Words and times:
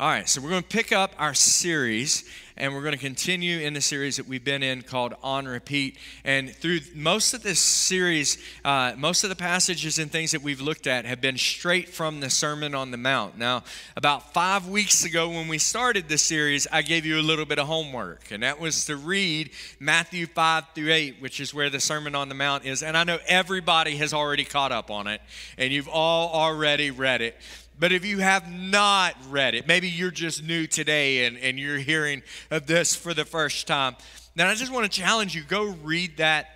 All 0.00 0.08
right, 0.08 0.26
so 0.26 0.40
we're 0.40 0.48
going 0.48 0.62
to 0.62 0.68
pick 0.68 0.92
up 0.92 1.12
our 1.18 1.34
series 1.34 2.24
and 2.56 2.74
we're 2.74 2.80
going 2.80 2.94
to 2.94 2.98
continue 2.98 3.58
in 3.58 3.74
the 3.74 3.82
series 3.82 4.16
that 4.16 4.26
we've 4.26 4.42
been 4.42 4.62
in 4.62 4.80
called 4.80 5.14
On 5.22 5.46
Repeat. 5.46 5.98
And 6.24 6.54
through 6.54 6.80
most 6.94 7.34
of 7.34 7.42
this 7.42 7.60
series, 7.60 8.38
uh, 8.64 8.94
most 8.96 9.24
of 9.24 9.30
the 9.30 9.36
passages 9.36 9.98
and 9.98 10.10
things 10.10 10.30
that 10.30 10.40
we've 10.40 10.62
looked 10.62 10.86
at 10.86 11.04
have 11.04 11.20
been 11.20 11.36
straight 11.36 11.90
from 11.90 12.20
the 12.20 12.30
Sermon 12.30 12.74
on 12.74 12.92
the 12.92 12.96
Mount. 12.96 13.36
Now, 13.36 13.62
about 13.94 14.32
five 14.32 14.66
weeks 14.66 15.04
ago 15.04 15.28
when 15.28 15.48
we 15.48 15.58
started 15.58 16.08
this 16.08 16.22
series, 16.22 16.66
I 16.72 16.80
gave 16.80 17.04
you 17.04 17.18
a 17.18 17.22
little 17.22 17.44
bit 17.44 17.58
of 17.58 17.66
homework, 17.66 18.30
and 18.30 18.42
that 18.42 18.58
was 18.58 18.86
to 18.86 18.96
read 18.96 19.50
Matthew 19.78 20.26
5 20.26 20.64
through 20.74 20.92
8, 20.94 21.16
which 21.20 21.40
is 21.40 21.52
where 21.52 21.68
the 21.68 21.80
Sermon 21.80 22.14
on 22.14 22.30
the 22.30 22.34
Mount 22.34 22.64
is. 22.64 22.82
And 22.82 22.96
I 22.96 23.04
know 23.04 23.18
everybody 23.28 23.96
has 23.96 24.14
already 24.14 24.46
caught 24.46 24.72
up 24.72 24.90
on 24.90 25.08
it, 25.08 25.20
and 25.58 25.74
you've 25.74 25.88
all 25.88 26.30
already 26.32 26.90
read 26.90 27.20
it. 27.20 27.36
But 27.80 27.92
if 27.92 28.04
you 28.04 28.18
have 28.18 28.52
not 28.52 29.16
read 29.30 29.54
it, 29.54 29.66
maybe 29.66 29.88
you're 29.88 30.10
just 30.10 30.44
new 30.44 30.66
today 30.66 31.24
and, 31.24 31.38
and 31.38 31.58
you're 31.58 31.78
hearing 31.78 32.22
of 32.50 32.66
this 32.66 32.94
for 32.94 33.14
the 33.14 33.24
first 33.24 33.66
time, 33.66 33.96
then 34.36 34.46
I 34.46 34.54
just 34.54 34.70
want 34.70 34.84
to 34.84 35.00
challenge 35.00 35.34
you 35.34 35.42
go 35.42 35.64
read 35.82 36.18
that. 36.18 36.50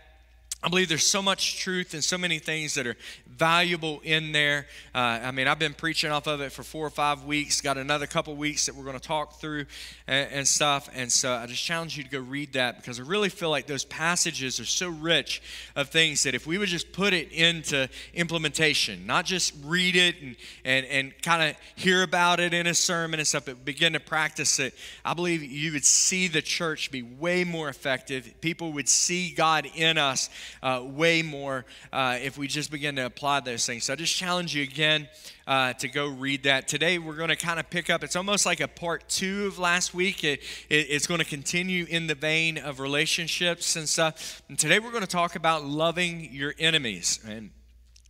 I 0.62 0.68
believe 0.68 0.90
there's 0.90 1.06
so 1.06 1.22
much 1.22 1.58
truth 1.60 1.94
and 1.94 2.04
so 2.04 2.18
many 2.18 2.38
things 2.38 2.74
that 2.74 2.86
are 2.86 2.96
valuable 3.36 4.00
in 4.04 4.32
there. 4.32 4.66
Uh, 4.94 4.98
I 4.98 5.30
mean, 5.30 5.48
I've 5.48 5.58
been 5.58 5.74
preaching 5.74 6.10
off 6.10 6.26
of 6.26 6.40
it 6.40 6.52
for 6.52 6.62
four 6.62 6.86
or 6.86 6.90
five 6.90 7.24
weeks, 7.24 7.60
got 7.60 7.76
another 7.76 8.06
couple 8.06 8.34
weeks 8.36 8.66
that 8.66 8.74
we're 8.74 8.84
going 8.84 8.98
to 8.98 9.06
talk 9.06 9.40
through 9.40 9.66
and, 10.06 10.30
and, 10.30 10.48
stuff. 10.48 10.88
And 10.94 11.10
so 11.10 11.32
I 11.32 11.46
just 11.46 11.62
challenge 11.62 11.96
you 11.96 12.04
to 12.04 12.10
go 12.10 12.20
read 12.20 12.52
that 12.52 12.76
because 12.76 13.00
I 13.00 13.02
really 13.02 13.28
feel 13.28 13.50
like 13.50 13.66
those 13.66 13.84
passages 13.84 14.60
are 14.60 14.64
so 14.64 14.88
rich 14.88 15.42
of 15.74 15.88
things 15.88 16.22
that 16.22 16.34
if 16.34 16.46
we 16.46 16.58
would 16.58 16.68
just 16.68 16.92
put 16.92 17.12
it 17.12 17.32
into 17.32 17.88
implementation, 18.12 19.06
not 19.06 19.24
just 19.24 19.54
read 19.64 19.96
it 19.96 20.16
and, 20.22 20.36
and, 20.64 20.86
and 20.86 21.22
kind 21.22 21.50
of 21.50 21.56
hear 21.74 22.02
about 22.02 22.40
it 22.40 22.54
in 22.54 22.66
a 22.66 22.74
sermon 22.74 23.18
and 23.18 23.26
stuff, 23.26 23.46
but 23.46 23.64
begin 23.64 23.94
to 23.94 24.00
practice 24.00 24.58
it, 24.58 24.74
I 25.04 25.14
believe 25.14 25.42
you 25.42 25.72
would 25.72 25.84
see 25.84 26.28
the 26.28 26.42
church 26.42 26.90
be 26.90 27.02
way 27.02 27.44
more 27.44 27.68
effective. 27.68 28.32
People 28.40 28.72
would 28.72 28.88
see 28.88 29.32
God 29.32 29.66
in 29.74 29.98
us 29.98 30.30
uh, 30.62 30.82
way 30.84 31.22
more 31.22 31.64
uh, 31.92 32.18
if 32.22 32.38
we 32.38 32.46
just 32.46 32.70
begin 32.70 32.96
to 32.96 33.06
apply 33.06 33.23
those 33.44 33.64
things. 33.64 33.84
So 33.84 33.94
I 33.94 33.96
just 33.96 34.14
challenge 34.14 34.54
you 34.54 34.62
again 34.62 35.08
uh, 35.46 35.72
to 35.74 35.88
go 35.88 36.08
read 36.08 36.42
that. 36.42 36.68
Today 36.68 36.98
we're 36.98 37.16
going 37.16 37.30
to 37.30 37.36
kind 37.36 37.58
of 37.58 37.70
pick 37.70 37.88
up, 37.88 38.04
it's 38.04 38.16
almost 38.16 38.44
like 38.44 38.60
a 38.60 38.68
part 38.68 39.08
two 39.08 39.46
of 39.46 39.58
last 39.58 39.94
week. 39.94 40.24
It, 40.24 40.40
it, 40.68 40.86
it's 40.90 41.06
going 41.06 41.20
to 41.20 41.26
continue 41.26 41.86
in 41.88 42.06
the 42.06 42.14
vein 42.14 42.58
of 42.58 42.80
relationships 42.80 43.76
and 43.76 43.88
stuff. 43.88 44.42
And 44.48 44.58
today 44.58 44.78
we're 44.78 44.90
going 44.90 45.02
to 45.02 45.06
talk 45.06 45.36
about 45.36 45.64
loving 45.64 46.28
your 46.32 46.54
enemies. 46.58 47.18
And 47.26 47.50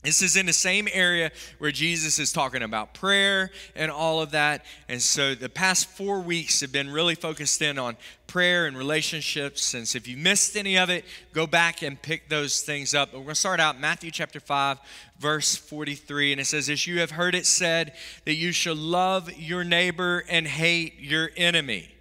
this 0.05 0.21
is 0.21 0.37
in 0.37 0.45
the 0.45 0.53
same 0.53 0.87
area 0.93 1.33
where 1.59 1.73
Jesus 1.73 2.19
is 2.19 2.31
talking 2.31 2.63
about 2.63 2.93
prayer 2.93 3.51
and 3.75 3.91
all 3.91 4.21
of 4.21 4.33
that. 4.33 4.65
And 4.87 5.01
so 5.01 5.35
the 5.35 5.49
past 5.49 5.89
four 5.89 6.21
weeks 6.21 6.61
have 6.61 6.71
been 6.71 6.91
really 6.91 7.15
focused 7.15 7.63
in 7.63 7.79
on 7.79 7.97
prayer 8.27 8.67
and 8.67 8.77
relationships. 8.77 9.73
And 9.73 9.89
so 9.89 9.97
if 9.97 10.07
you 10.07 10.19
missed 10.19 10.57
any 10.57 10.77
of 10.77 10.91
it, 10.91 11.07
go 11.33 11.47
back 11.47 11.83
and 11.83 12.01
pick 12.01 12.29
those 12.29 12.61
things 12.61 12.95
up. 12.95 13.13
But 13.13 13.19
we're 13.21 13.25
going 13.25 13.35
to 13.35 13.41
start 13.41 13.61
out 13.61 13.81
Matthew 13.81 14.11
chapter 14.11 14.41
5, 14.41 14.79
verse 15.19 15.57
43. 15.57 16.33
And 16.33 16.41
it 16.41 16.47
says, 16.47 16.69
As 16.69 16.87
you 16.87 17.01
have 17.01 17.13
heard 17.13 17.35
it 17.35 17.47
said, 17.47 17.95
that 18.27 18.35
you 18.35 18.53
shall 18.53 18.77
love 18.77 19.33
your 19.33 19.65
neighbor 19.65 20.23
and 20.29 20.47
hate 20.47 21.01
your 21.01 21.31
enemy. 21.35 21.95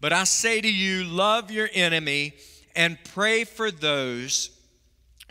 But 0.00 0.12
I 0.12 0.24
say 0.24 0.60
to 0.60 0.72
you, 0.72 1.04
love 1.04 1.50
your 1.50 1.68
enemy 1.72 2.34
and 2.76 2.98
pray 3.04 3.44
for 3.44 3.70
those 3.70 4.50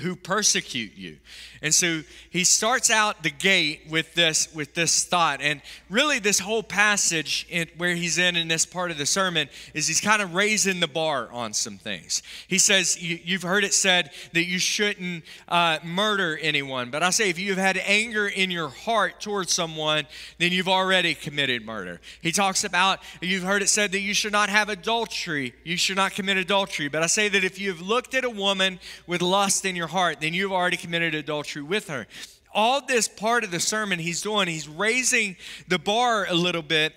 who 0.02 0.16
persecute 0.16 0.96
you. 0.96 1.18
And 1.62 1.74
so 1.74 2.02
he 2.30 2.44
starts 2.44 2.90
out 2.90 3.24
the 3.24 3.30
gate 3.30 3.82
with 3.90 4.14
this 4.14 4.54
with 4.54 4.74
this 4.74 5.04
thought. 5.04 5.42
And 5.42 5.62
really 5.90 6.20
this 6.20 6.40
whole 6.40 6.64
passage 6.64 7.48
in, 7.50 7.68
where 7.78 7.96
he's 7.96 8.18
in 8.18 8.36
in 8.36 8.48
this 8.48 8.66
part 8.66 8.92
of 8.92 8.98
the 8.98 9.06
sermon 9.06 9.50
is 9.74 9.88
he's 9.88 10.02
kind 10.02 10.22
of 10.22 10.36
raising 10.36 10.80
the 10.80 10.88
bar 10.88 11.30
on 11.32 11.54
some 11.54 11.78
things. 11.78 12.22
He 12.48 12.60
says 12.60 13.02
you, 13.02 13.20
have 13.34 13.44
heard 13.44 13.64
it 13.64 13.74
said 13.74 14.12
that 14.34 14.46
you 14.46 14.60
shouldn't 14.60 15.24
uh, 15.48 15.80
murder 15.84 16.38
anyone. 16.42 16.92
But 16.92 17.04
I 17.04 17.10
say 17.10 17.30
if 17.30 17.40
you've 17.40 17.58
had 17.58 17.78
anger 17.86 18.28
in 18.28 18.52
your 18.52 18.70
heart 18.70 19.20
towards 19.20 19.52
someone, 19.52 20.06
then 20.38 20.52
you've 20.52 20.68
already 20.68 21.16
committed 21.16 21.66
murder. 21.66 22.00
He 22.22 22.32
talks 22.32 22.64
about 22.64 23.00
you've 23.22 23.44
heard 23.44 23.62
it 23.62 23.70
said 23.70 23.92
that 23.94 24.02
you 24.02 24.14
should 24.14 24.32
not 24.32 24.50
have 24.50 24.70
adultery. 24.70 25.54
You 25.64 25.78
should 25.78 25.98
not 25.98 26.12
commit 26.12 26.38
adultery. 26.38 26.88
But 26.88 27.04
I 27.04 27.08
say 27.08 27.30
that 27.30 27.44
if 27.44 27.60
you've 27.60 27.82
looked 27.82 28.14
at 28.14 28.24
a 28.24 28.30
woman 28.30 28.80
with 29.08 29.22
lust 29.22 29.66
in 29.66 29.76
your 29.76 29.88
heart, 29.88 30.22
then 30.22 30.34
you've 30.34 30.52
already 30.52 30.78
committed 30.78 31.16
adultery 31.16 31.47
with 31.56 31.88
her. 31.88 32.08
All 32.54 32.86
this 32.86 33.08
part 33.08 33.44
of 33.44 33.52
the 33.52 33.60
sermon 33.60 34.00
he's 34.00 34.22
doing, 34.22 34.48
he's 34.48 34.68
raising 34.68 35.36
the 35.68 35.80
bar 35.80 36.26
a 36.28 36.34
little 36.34 36.62
bit 36.62 36.94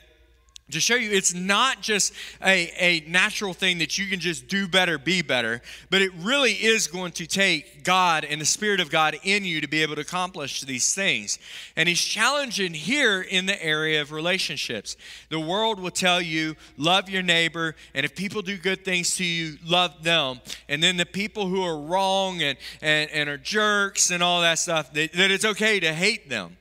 to 0.71 0.81
show 0.81 0.95
you 0.95 1.11
it's 1.11 1.35
not 1.35 1.81
just 1.81 2.13
a, 2.45 2.73
a 2.79 3.01
natural 3.09 3.55
thing 3.55 3.79
that 3.79 3.99
you 3.99 4.07
can 4.07 4.21
just 4.21 4.49
do 4.49 4.69
better, 4.69 4.99
be 4.99 5.23
better, 5.23 5.63
but 5.91 6.03
it 6.03 6.13
really 6.19 6.53
is 6.53 6.87
going 6.87 7.13
to 7.13 7.27
take 7.27 7.85
God 7.85 8.25
and 8.25 8.41
the 8.41 8.47
Spirit 8.47 8.81
of 8.81 8.91
God 8.91 9.17
in 9.23 9.45
you 9.45 9.61
to 9.61 9.69
be 9.69 9.83
able 9.83 9.95
to 9.97 10.01
accomplish 10.01 10.63
these 10.63 10.95
things. 10.95 11.39
And 11.77 11.89
He's 11.89 12.03
challenging 12.03 12.75
here 12.75 13.21
in 13.21 13.47
the 13.47 13.63
area 13.63 14.01
of 14.01 14.13
relationships. 14.13 14.97
The 15.29 15.41
world 15.41 15.81
will 15.81 15.91
tell 15.91 16.21
you, 16.21 16.57
love 16.77 17.09
your 17.09 17.23
neighbor, 17.23 17.75
and 17.95 18.05
if 18.05 18.15
people 18.15 18.43
do 18.43 18.57
good 18.57 18.85
things 18.85 19.17
to 19.17 19.25
you, 19.25 19.57
love 19.65 20.03
them. 20.03 20.41
And 20.69 20.83
then 20.83 20.97
the 20.97 21.07
people 21.07 21.47
who 21.47 21.63
are 21.63 21.79
wrong 21.79 22.43
and, 22.43 22.59
and, 22.81 23.11
and 23.11 23.29
are 23.29 23.39
jerks 23.39 24.11
and 24.11 24.23
all 24.23 24.41
that 24.41 24.59
stuff, 24.59 24.93
that, 24.93 25.13
that 25.13 25.31
it's 25.31 25.45
okay 25.45 25.81
to 25.81 25.93
hate 25.93 26.29
them. 26.29 26.57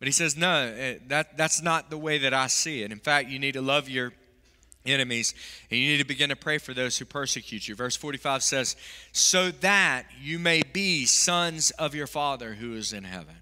But 0.00 0.08
he 0.08 0.12
says, 0.12 0.36
no, 0.36 0.74
eh, 0.76 0.96
that, 1.06 1.36
that's 1.36 1.62
not 1.62 1.90
the 1.90 1.98
way 1.98 2.18
that 2.18 2.34
I 2.34 2.48
see 2.48 2.82
it. 2.82 2.90
In 2.90 2.98
fact, 2.98 3.28
you 3.28 3.38
need 3.38 3.52
to 3.52 3.62
love 3.62 3.88
your 3.88 4.12
enemies 4.86 5.34
and 5.70 5.78
you 5.78 5.88
need 5.88 5.98
to 5.98 6.06
begin 6.06 6.30
to 6.30 6.36
pray 6.36 6.56
for 6.56 6.72
those 6.72 6.98
who 6.98 7.04
persecute 7.04 7.68
you. 7.68 7.74
Verse 7.74 7.96
45 7.96 8.42
says, 8.42 8.76
so 9.12 9.50
that 9.50 10.06
you 10.20 10.38
may 10.38 10.62
be 10.72 11.04
sons 11.04 11.70
of 11.72 11.94
your 11.94 12.06
Father 12.06 12.54
who 12.54 12.74
is 12.74 12.92
in 12.94 13.04
heaven. 13.04 13.36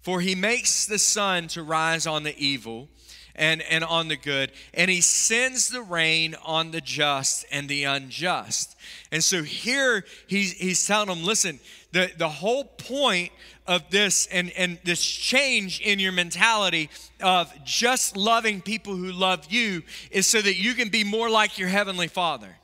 For 0.00 0.20
he 0.20 0.34
makes 0.34 0.86
the 0.86 0.98
sun 0.98 1.48
to 1.48 1.62
rise 1.62 2.06
on 2.06 2.22
the 2.22 2.36
evil 2.38 2.88
and, 3.34 3.62
and 3.62 3.82
on 3.82 4.08
the 4.08 4.16
good, 4.16 4.52
and 4.74 4.90
he 4.90 5.00
sends 5.00 5.68
the 5.68 5.80
rain 5.80 6.36
on 6.44 6.70
the 6.70 6.80
just 6.80 7.46
and 7.50 7.68
the 7.68 7.84
unjust. 7.84 8.76
And 9.10 9.24
so 9.24 9.42
here 9.42 10.04
he's, 10.26 10.52
he's 10.52 10.86
telling 10.86 11.08
them, 11.08 11.24
listen, 11.24 11.60
the, 11.92 12.10
the 12.16 12.28
whole 12.28 12.64
point 12.64 13.32
of 13.66 13.88
this 13.90 14.26
and, 14.26 14.50
and 14.52 14.78
this 14.84 15.04
change 15.04 15.80
in 15.80 15.98
your 15.98 16.12
mentality 16.12 16.90
of 17.20 17.52
just 17.64 18.16
loving 18.16 18.60
people 18.60 18.96
who 18.96 19.12
love 19.12 19.46
you 19.50 19.82
is 20.10 20.26
so 20.26 20.42
that 20.42 20.56
you 20.56 20.74
can 20.74 20.88
be 20.88 21.04
more 21.04 21.30
like 21.30 21.58
your 21.58 21.68
heavenly 21.68 22.08
father 22.08 22.56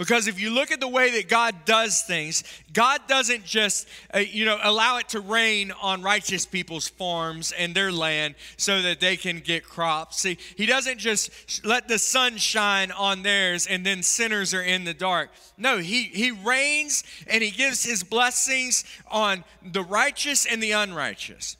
because 0.00 0.28
if 0.28 0.40
you 0.40 0.48
look 0.48 0.70
at 0.70 0.80
the 0.80 0.88
way 0.88 1.10
that 1.10 1.28
God 1.28 1.54
does 1.66 2.00
things, 2.00 2.42
God 2.72 3.02
doesn't 3.06 3.44
just, 3.44 3.86
uh, 4.14 4.20
you 4.20 4.46
know, 4.46 4.58
allow 4.62 4.96
it 4.96 5.10
to 5.10 5.20
rain 5.20 5.74
on 5.82 6.00
righteous 6.00 6.46
people's 6.46 6.88
farms 6.88 7.52
and 7.52 7.74
their 7.74 7.92
land 7.92 8.34
so 8.56 8.80
that 8.80 9.00
they 9.00 9.18
can 9.18 9.40
get 9.40 9.62
crops. 9.62 10.18
See, 10.20 10.38
He 10.56 10.64
doesn't 10.64 10.96
just 10.96 11.66
let 11.66 11.86
the 11.86 11.98
sun 11.98 12.38
shine 12.38 12.90
on 12.92 13.22
theirs 13.22 13.66
and 13.66 13.84
then 13.84 14.02
sinners 14.02 14.54
are 14.54 14.62
in 14.62 14.84
the 14.84 14.94
dark. 14.94 15.32
No, 15.58 15.76
He, 15.76 16.04
he 16.04 16.30
rains 16.30 17.04
and 17.26 17.42
He 17.42 17.50
gives 17.50 17.84
His 17.84 18.02
blessings 18.02 18.84
on 19.10 19.44
the 19.62 19.82
righteous 19.82 20.46
and 20.46 20.62
the 20.62 20.72
unrighteous. 20.72 21.58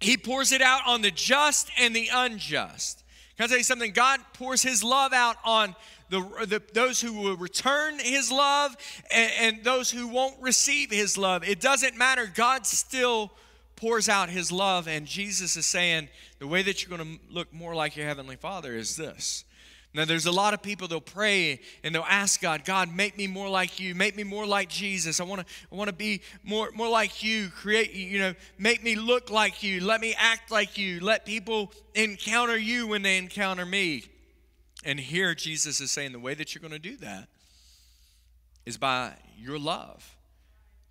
He 0.00 0.16
pours 0.16 0.50
it 0.50 0.62
out 0.62 0.80
on 0.86 1.02
the 1.02 1.10
just 1.10 1.70
and 1.78 1.94
the 1.94 2.08
unjust. 2.10 3.02
Can 3.36 3.44
I 3.44 3.46
tell 3.48 3.58
you 3.58 3.64
something? 3.64 3.92
God 3.92 4.20
pours 4.32 4.62
His 4.62 4.82
love 4.82 5.12
out 5.12 5.36
on 5.44 5.76
the, 6.08 6.20
the, 6.20 6.62
those 6.72 7.00
who 7.00 7.12
will 7.12 7.36
return 7.36 7.98
his 7.98 8.30
love 8.30 8.76
and, 9.10 9.32
and 9.40 9.64
those 9.64 9.90
who 9.90 10.08
won't 10.08 10.40
receive 10.40 10.90
his 10.90 11.18
love. 11.18 11.42
It 11.42 11.60
doesn't 11.60 11.96
matter. 11.96 12.30
God 12.32 12.66
still 12.66 13.32
pours 13.76 14.08
out 14.08 14.28
his 14.28 14.50
love. 14.50 14.88
And 14.88 15.06
Jesus 15.06 15.56
is 15.56 15.66
saying 15.66 16.08
the 16.38 16.46
way 16.46 16.62
that 16.62 16.82
you're 16.82 16.96
going 16.96 17.18
to 17.18 17.34
look 17.34 17.52
more 17.52 17.74
like 17.74 17.96
your 17.96 18.06
heavenly 18.06 18.36
father 18.36 18.74
is 18.74 18.96
this. 18.96 19.44
Now, 19.94 20.04
there's 20.04 20.26
a 20.26 20.32
lot 20.32 20.52
of 20.52 20.60
people 20.60 20.88
they'll 20.88 21.00
pray 21.00 21.58
and 21.82 21.94
they'll 21.94 22.02
ask 22.02 22.42
God, 22.42 22.66
God, 22.66 22.94
make 22.94 23.16
me 23.16 23.26
more 23.26 23.48
like 23.48 23.80
you, 23.80 23.94
make 23.94 24.14
me 24.14 24.24
more 24.24 24.44
like 24.44 24.68
Jesus. 24.68 25.20
I 25.20 25.24
want 25.24 25.46
to, 25.46 25.54
I 25.72 25.74
want 25.74 25.88
to 25.88 25.94
be 25.94 26.20
more, 26.44 26.70
more 26.74 26.88
like 26.88 27.22
you. 27.22 27.48
Create, 27.48 27.94
you 27.94 28.18
know, 28.18 28.34
make 28.58 28.84
me 28.84 28.94
look 28.94 29.30
like 29.30 29.62
you. 29.62 29.82
Let 29.82 30.02
me 30.02 30.14
act 30.18 30.50
like 30.50 30.76
you. 30.76 31.00
Let 31.00 31.24
people 31.24 31.72
encounter 31.94 32.58
you 32.58 32.86
when 32.88 33.00
they 33.00 33.16
encounter 33.16 33.64
me. 33.64 34.04
And 34.86 35.00
here 35.00 35.34
Jesus 35.34 35.80
is 35.80 35.90
saying 35.90 36.12
the 36.12 36.20
way 36.20 36.34
that 36.34 36.54
you're 36.54 36.60
going 36.60 36.72
to 36.72 36.78
do 36.78 36.96
that 36.98 37.26
is 38.64 38.78
by 38.78 39.14
your 39.36 39.58
love, 39.58 40.14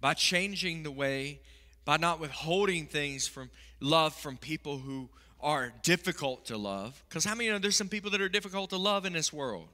by 0.01 0.13
changing 0.13 0.83
the 0.83 0.91
way, 0.91 1.39
by 1.85 1.95
not 1.95 2.19
withholding 2.19 2.87
things 2.87 3.25
from 3.25 3.49
love 3.79 4.13
from 4.13 4.35
people 4.35 4.79
who 4.79 5.07
are 5.39 5.71
difficult 5.81 6.45
to 6.47 6.57
love. 6.57 7.01
Because 7.07 7.23
how 7.23 7.35
many 7.35 7.49
know 7.49 7.57
there's 7.57 7.77
some 7.77 7.87
people 7.87 8.11
that 8.11 8.19
are 8.19 8.27
difficult 8.27 8.69
to 8.71 8.77
love 8.77 9.05
in 9.05 9.13
this 9.13 9.31
world? 9.31 9.69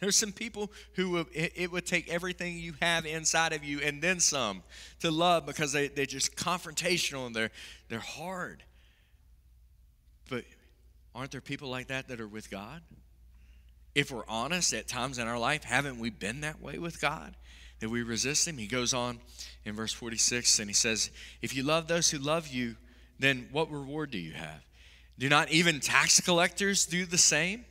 There's 0.00 0.16
some 0.16 0.32
people 0.32 0.72
who 0.94 1.24
it 1.32 1.70
would 1.70 1.86
take 1.86 2.08
everything 2.08 2.58
you 2.58 2.74
have 2.80 3.06
inside 3.06 3.52
of 3.52 3.62
you 3.62 3.78
and 3.78 4.02
then 4.02 4.18
some 4.18 4.64
to 4.98 5.12
love 5.12 5.46
because 5.46 5.72
they, 5.72 5.86
they're 5.86 6.04
just 6.04 6.34
confrontational 6.34 7.26
and 7.26 7.36
they're, 7.36 7.52
they're 7.88 8.00
hard. 8.00 8.64
But 10.28 10.42
aren't 11.14 11.30
there 11.30 11.40
people 11.40 11.68
like 11.68 11.88
that 11.88 12.08
that 12.08 12.20
are 12.20 12.28
with 12.28 12.50
God? 12.50 12.82
If 13.94 14.10
we're 14.10 14.26
honest, 14.26 14.72
at 14.72 14.88
times 14.88 15.18
in 15.18 15.28
our 15.28 15.38
life, 15.38 15.64
haven't 15.64 15.98
we 15.98 16.10
been 16.10 16.40
that 16.40 16.62
way 16.62 16.78
with 16.78 17.00
God? 17.00 17.36
That 17.80 17.90
we 17.90 18.02
resist 18.02 18.48
Him? 18.48 18.56
He 18.56 18.66
goes 18.66 18.94
on 18.94 19.20
in 19.64 19.74
verse 19.74 19.92
46 19.92 20.58
and 20.58 20.68
he 20.68 20.74
says, 20.74 21.10
If 21.42 21.54
you 21.54 21.62
love 21.62 21.88
those 21.88 22.10
who 22.10 22.18
love 22.18 22.48
you, 22.48 22.76
then 23.18 23.48
what 23.52 23.70
reward 23.70 24.10
do 24.10 24.18
you 24.18 24.32
have? 24.32 24.62
Do 25.18 25.28
not 25.28 25.50
even 25.50 25.80
tax 25.80 26.20
collectors 26.20 26.86
do 26.86 27.04
the 27.04 27.18
same? 27.18 27.64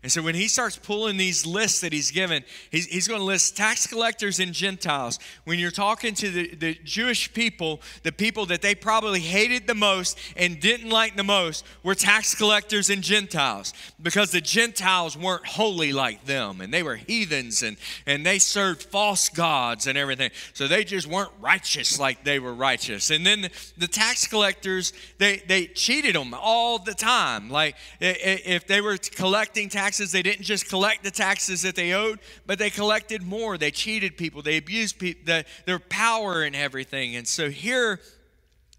And 0.00 0.12
so 0.12 0.22
when 0.22 0.36
he 0.36 0.46
starts 0.46 0.76
pulling 0.76 1.16
these 1.16 1.44
lists 1.44 1.80
that 1.80 1.92
he's 1.92 2.12
given, 2.12 2.44
he's, 2.70 2.86
he's 2.86 3.08
going 3.08 3.18
to 3.18 3.24
list 3.24 3.56
tax 3.56 3.84
collectors 3.84 4.38
and 4.38 4.52
Gentiles. 4.52 5.18
When 5.42 5.58
you're 5.58 5.72
talking 5.72 6.14
to 6.14 6.30
the, 6.30 6.54
the 6.54 6.74
Jewish 6.84 7.32
people, 7.34 7.80
the 8.04 8.12
people 8.12 8.46
that 8.46 8.62
they 8.62 8.76
probably 8.76 9.18
hated 9.18 9.66
the 9.66 9.74
most 9.74 10.16
and 10.36 10.60
didn't 10.60 10.90
like 10.90 11.16
the 11.16 11.24
most 11.24 11.64
were 11.82 11.96
tax 11.96 12.36
collectors 12.36 12.90
and 12.90 13.02
Gentiles 13.02 13.74
because 14.00 14.30
the 14.30 14.40
Gentiles 14.40 15.16
weren't 15.16 15.44
holy 15.44 15.92
like 15.92 16.24
them 16.26 16.60
and 16.60 16.72
they 16.72 16.84
were 16.84 16.94
heathens 16.94 17.64
and, 17.64 17.76
and 18.06 18.24
they 18.24 18.38
served 18.38 18.84
false 18.84 19.28
gods 19.28 19.88
and 19.88 19.98
everything. 19.98 20.30
So 20.52 20.68
they 20.68 20.84
just 20.84 21.08
weren't 21.08 21.32
righteous 21.40 21.98
like 21.98 22.22
they 22.22 22.38
were 22.38 22.54
righteous. 22.54 23.10
And 23.10 23.26
then 23.26 23.40
the, 23.40 23.50
the 23.78 23.88
tax 23.88 24.28
collectors, 24.28 24.92
they, 25.18 25.42
they 25.48 25.66
cheated 25.66 26.14
them 26.14 26.34
all 26.34 26.78
the 26.78 26.94
time. 26.94 27.50
Like 27.50 27.74
if 27.98 28.68
they 28.68 28.80
were 28.80 28.96
collecting 28.96 29.68
tax 29.68 29.87
taxes, 29.88 30.12
they 30.12 30.20
didn't 30.20 30.44
just 30.44 30.68
collect 30.68 31.02
the 31.02 31.10
taxes 31.10 31.62
that 31.62 31.74
they 31.74 31.94
owed, 31.94 32.18
but 32.44 32.58
they 32.58 32.68
collected 32.68 33.22
more. 33.22 33.56
They 33.56 33.70
cheated 33.70 34.18
people, 34.18 34.42
they 34.42 34.58
abused 34.58 34.98
people, 34.98 35.22
the, 35.24 35.46
their 35.64 35.78
power 35.78 36.42
and 36.42 36.54
everything. 36.54 37.16
And 37.16 37.26
so 37.26 37.48
here 37.48 37.98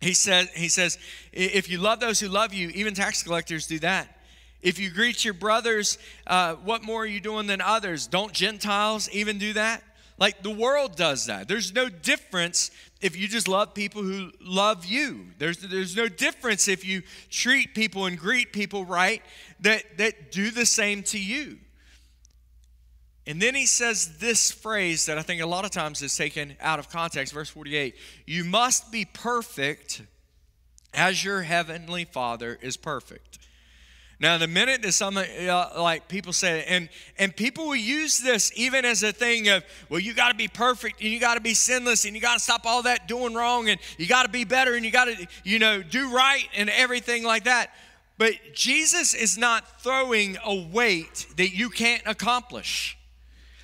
he 0.01 0.13
says, 0.13 0.49
he 0.51 0.69
says, 0.69 0.99
if 1.33 1.67
you 1.67 1.79
love 1.79 1.99
those 1.99 2.19
who 2.19 2.27
love 2.27 2.53
you, 2.53 2.69
even 2.69 2.93
tax 2.93 3.23
collectors 3.23 3.65
do 3.65 3.79
that. 3.79 4.19
If 4.61 4.77
you 4.77 4.91
greet 4.91 5.25
your 5.25 5.33
brothers, 5.33 5.97
uh, 6.27 6.55
what 6.55 6.83
more 6.83 7.01
are 7.03 7.07
you 7.07 7.19
doing 7.19 7.47
than 7.47 7.59
others? 7.59 8.05
Don't 8.05 8.31
Gentiles 8.31 9.09
even 9.11 9.39
do 9.39 9.53
that? 9.53 9.81
Like 10.19 10.43
the 10.43 10.51
world 10.51 10.95
does 10.95 11.27
that. 11.27 11.47
There's 11.47 11.73
no 11.73 11.87
difference 11.87 12.71
if 13.01 13.17
you 13.17 13.27
just 13.27 13.47
love 13.47 13.73
people 13.73 14.03
who 14.03 14.31
love 14.41 14.85
you. 14.85 15.27
There's, 15.37 15.59
there's 15.59 15.95
no 15.95 16.09
difference 16.09 16.67
if 16.67 16.85
you 16.85 17.03
treat 17.29 17.73
people 17.73 18.05
and 18.05 18.19
greet 18.19 18.51
people 18.51 18.83
right 18.83 19.21
that, 19.61 19.97
that 19.97 20.31
do 20.31 20.51
the 20.51 20.65
same 20.65 21.03
to 21.03 21.19
you. 21.19 21.57
And 23.25 23.41
then 23.41 23.55
he 23.55 23.65
says 23.65 24.17
this 24.17 24.51
phrase 24.51 25.05
that 25.05 25.17
I 25.17 25.21
think 25.21 25.41
a 25.41 25.45
lot 25.45 25.63
of 25.63 25.71
times 25.71 26.01
is 26.01 26.15
taken 26.15 26.55
out 26.59 26.79
of 26.79 26.89
context, 26.89 27.33
verse 27.33 27.49
48 27.49 27.95
You 28.25 28.43
must 28.43 28.91
be 28.91 29.05
perfect 29.05 30.01
as 30.93 31.23
your 31.23 31.43
heavenly 31.43 32.05
Father 32.05 32.57
is 32.61 32.75
perfect. 32.75 33.38
Now, 34.21 34.37
the 34.37 34.47
minute 34.47 34.81
that 34.81 34.91
some 34.91 35.15
uh, 35.17 35.69
like 35.77 36.09
people 36.09 36.33
say, 36.33 36.65
and 36.67 36.89
and 37.17 37.33
people 37.33 37.67
will 37.67 37.75
use 37.75 38.19
this 38.19 38.51
even 38.53 38.83
as 38.83 39.01
a 39.01 39.13
thing 39.13 39.47
of, 39.47 39.63
well, 39.87 40.01
you 40.01 40.13
got 40.13 40.29
to 40.29 40.35
be 40.35 40.49
perfect 40.49 41.01
and 41.01 41.09
you 41.09 41.21
got 41.21 41.35
to 41.35 41.41
be 41.41 41.53
sinless 41.53 42.03
and 42.03 42.13
you 42.13 42.21
got 42.21 42.33
to 42.33 42.39
stop 42.39 42.65
all 42.65 42.83
that 42.83 43.07
doing 43.07 43.33
wrong 43.33 43.69
and 43.69 43.79
you 43.97 44.07
got 44.07 44.23
to 44.23 44.29
be 44.29 44.43
better 44.43 44.73
and 44.75 44.83
you 44.83 44.91
got 44.91 45.05
to, 45.05 45.27
you 45.45 45.57
know, 45.57 45.81
do 45.81 46.13
right 46.13 46.45
and 46.57 46.69
everything 46.69 47.23
like 47.23 47.45
that. 47.45 47.71
But 48.17 48.33
Jesus 48.53 49.13
is 49.13 49.37
not 49.37 49.81
throwing 49.81 50.37
a 50.43 50.67
weight 50.69 51.27
that 51.37 51.53
you 51.55 51.69
can't 51.69 52.03
accomplish. 52.05 52.98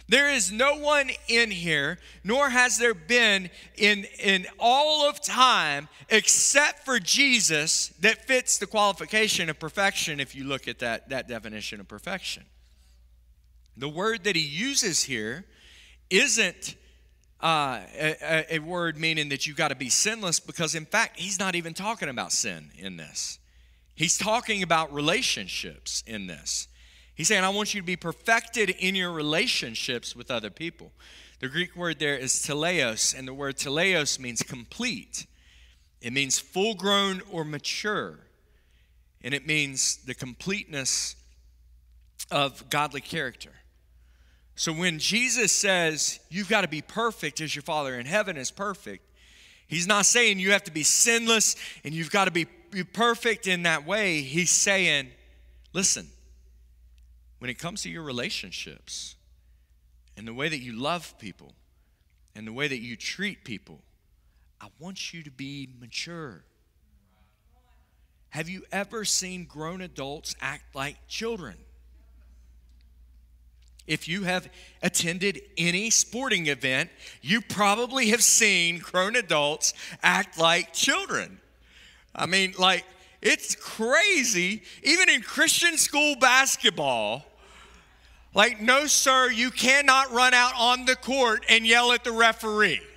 There 0.08 0.32
is 0.32 0.52
no 0.52 0.78
one 0.78 1.10
in 1.28 1.50
here, 1.50 1.98
nor 2.24 2.50
has 2.50 2.78
there 2.78 2.94
been 2.94 3.50
in, 3.76 4.06
in 4.20 4.46
all 4.60 5.10
of 5.10 5.20
time, 5.20 5.90
except 6.10 6.86
for 6.86 7.00
Jesus, 7.00 7.88
that 8.02 8.26
fits 8.26 8.60
the 8.60 8.68
qualification 8.68 9.50
of 9.50 9.60
perfection 9.60 10.20
if 10.20 10.36
you 10.36 10.44
look 10.44 10.68
at 10.68 10.80
that, 10.80 11.10
that 11.10 11.28
definition 11.28 11.80
of 11.80 11.88
perfection. 11.88 12.44
The 13.78 13.90
word 13.90 14.24
that 14.26 14.36
he 14.36 14.44
uses 14.44 15.04
here 15.04 15.46
isn't 16.12 16.76
uh, 17.42 17.82
a, 17.98 18.56
a 18.56 18.60
word 18.60 18.98
meaning 18.98 19.30
that 19.30 19.48
you've 19.48 19.58
got 19.58 19.70
to 19.70 19.76
be 19.76 19.90
sinless, 19.90 20.40
because 20.40 20.76
in 20.76 20.86
fact, 20.86 21.20
he's 21.20 21.40
not 21.40 21.56
even 21.56 21.74
talking 21.74 22.10
about 22.10 22.32
sin 22.32 22.70
in 22.78 22.98
this. 22.98 23.40
He's 23.96 24.18
talking 24.18 24.62
about 24.62 24.94
relationships 24.94 26.04
in 26.06 26.28
this. 26.28 26.68
He's 27.16 27.30
saying, 27.30 27.44
I 27.44 27.50
want 27.50 27.74
you 27.74 27.82
to 27.82 27.86
be 27.86 27.96
perfected 27.96 28.70
in 28.70 28.94
your 28.94 29.12
relationships 29.12 30.16
with 30.16 30.30
other 30.30 30.50
people. 30.50 30.92
The 31.40 31.48
Greek 31.48 31.76
word 31.76 32.00
there 32.00 32.18
is 32.18 32.34
teleos, 32.34 33.18
and 33.18 33.28
the 33.28 33.34
word 33.34 33.56
teleos 33.56 34.20
means 34.20 34.42
complete. 34.42 35.26
It 36.02 36.12
means 36.12 36.40
full 36.40 36.76
grown 36.76 37.22
or 37.32 37.44
mature. 37.44 38.20
And 39.22 39.34
it 39.34 39.48
means 39.48 39.98
the 40.06 40.14
completeness 40.14 41.16
of 42.32 42.70
godly 42.70 43.02
character. 43.02 43.52
So 44.56 44.72
when 44.72 45.00
Jesus 45.00 45.52
says, 45.52 46.20
You've 46.30 46.50
got 46.50 46.62
to 46.62 46.68
be 46.68 46.82
perfect 46.82 47.42
as 47.42 47.56
your 47.56 47.64
Father 47.64 47.96
in 48.00 48.06
heaven 48.06 48.38
is 48.38 48.52
perfect, 48.52 49.04
he's 49.68 49.88
not 49.88 50.06
saying 50.06 50.40
you 50.40 50.52
have 50.52 50.64
to 50.66 50.72
be 50.72 50.84
sinless 50.84 51.56
and 51.84 51.94
you've 51.94 52.12
got 52.12 52.26
to 52.26 52.32
be, 52.32 52.46
perfect 52.94 53.48
in 53.48 53.64
that 53.64 53.86
way. 53.86 54.22
He's 54.22 54.50
saying, 54.50 55.08
Listen, 55.74 56.08
when 57.46 57.52
it 57.52 57.60
comes 57.60 57.84
to 57.84 57.92
your 57.92 58.02
relationships 58.02 59.16
and 60.18 60.28
the 60.28 60.34
way 60.34 60.50
that 60.50 60.64
you 60.64 60.74
love 60.74 61.14
people 61.20 61.54
and 62.34 62.48
the 62.48 62.52
way 62.52 62.68
that 62.68 62.80
you 62.80 62.96
treat 62.96 63.44
people, 63.44 63.84
I 64.60 64.70
want 64.80 65.14
you 65.14 65.22
to 65.22 65.30
be 65.30 65.70
mature. 65.80 66.44
Have 68.30 68.50
you 68.50 68.64
ever 68.72 69.06
seen 69.06 69.46
grown 69.46 69.82
adults 69.82 70.36
act 70.42 70.74
like 70.74 71.08
children? 71.08 71.54
If 73.86 74.08
you 74.08 74.24
have 74.24 74.50
attended 74.82 75.40
any 75.56 75.92
sporting 75.92 76.48
event, 76.48 76.90
you 77.22 77.42
probably 77.42 78.08
have 78.08 78.24
seen 78.24 78.80
grown 78.80 79.16
adults 79.16 79.76
act 80.02 80.40
like 80.40 80.74
children. 80.74 81.40
I 82.16 82.26
mean, 82.26 82.56
like, 82.58 82.86
it's 83.22 83.54
crazy. 83.54 84.64
Even 84.82 85.10
in 85.10 85.22
Christian 85.22 85.78
school 85.78 86.16
basketball, 86.16 87.24
like, 88.36 88.62
no, 88.62 88.86
sir, 88.86 89.32
you 89.32 89.50
cannot 89.50 90.12
run 90.12 90.34
out 90.34 90.54
on 90.58 90.86
the 90.86 90.96
court 90.96 91.46
and 91.50 91.66
yell 91.66 91.94
at 91.94 92.04
the 92.04 92.12
referee. 92.12 92.82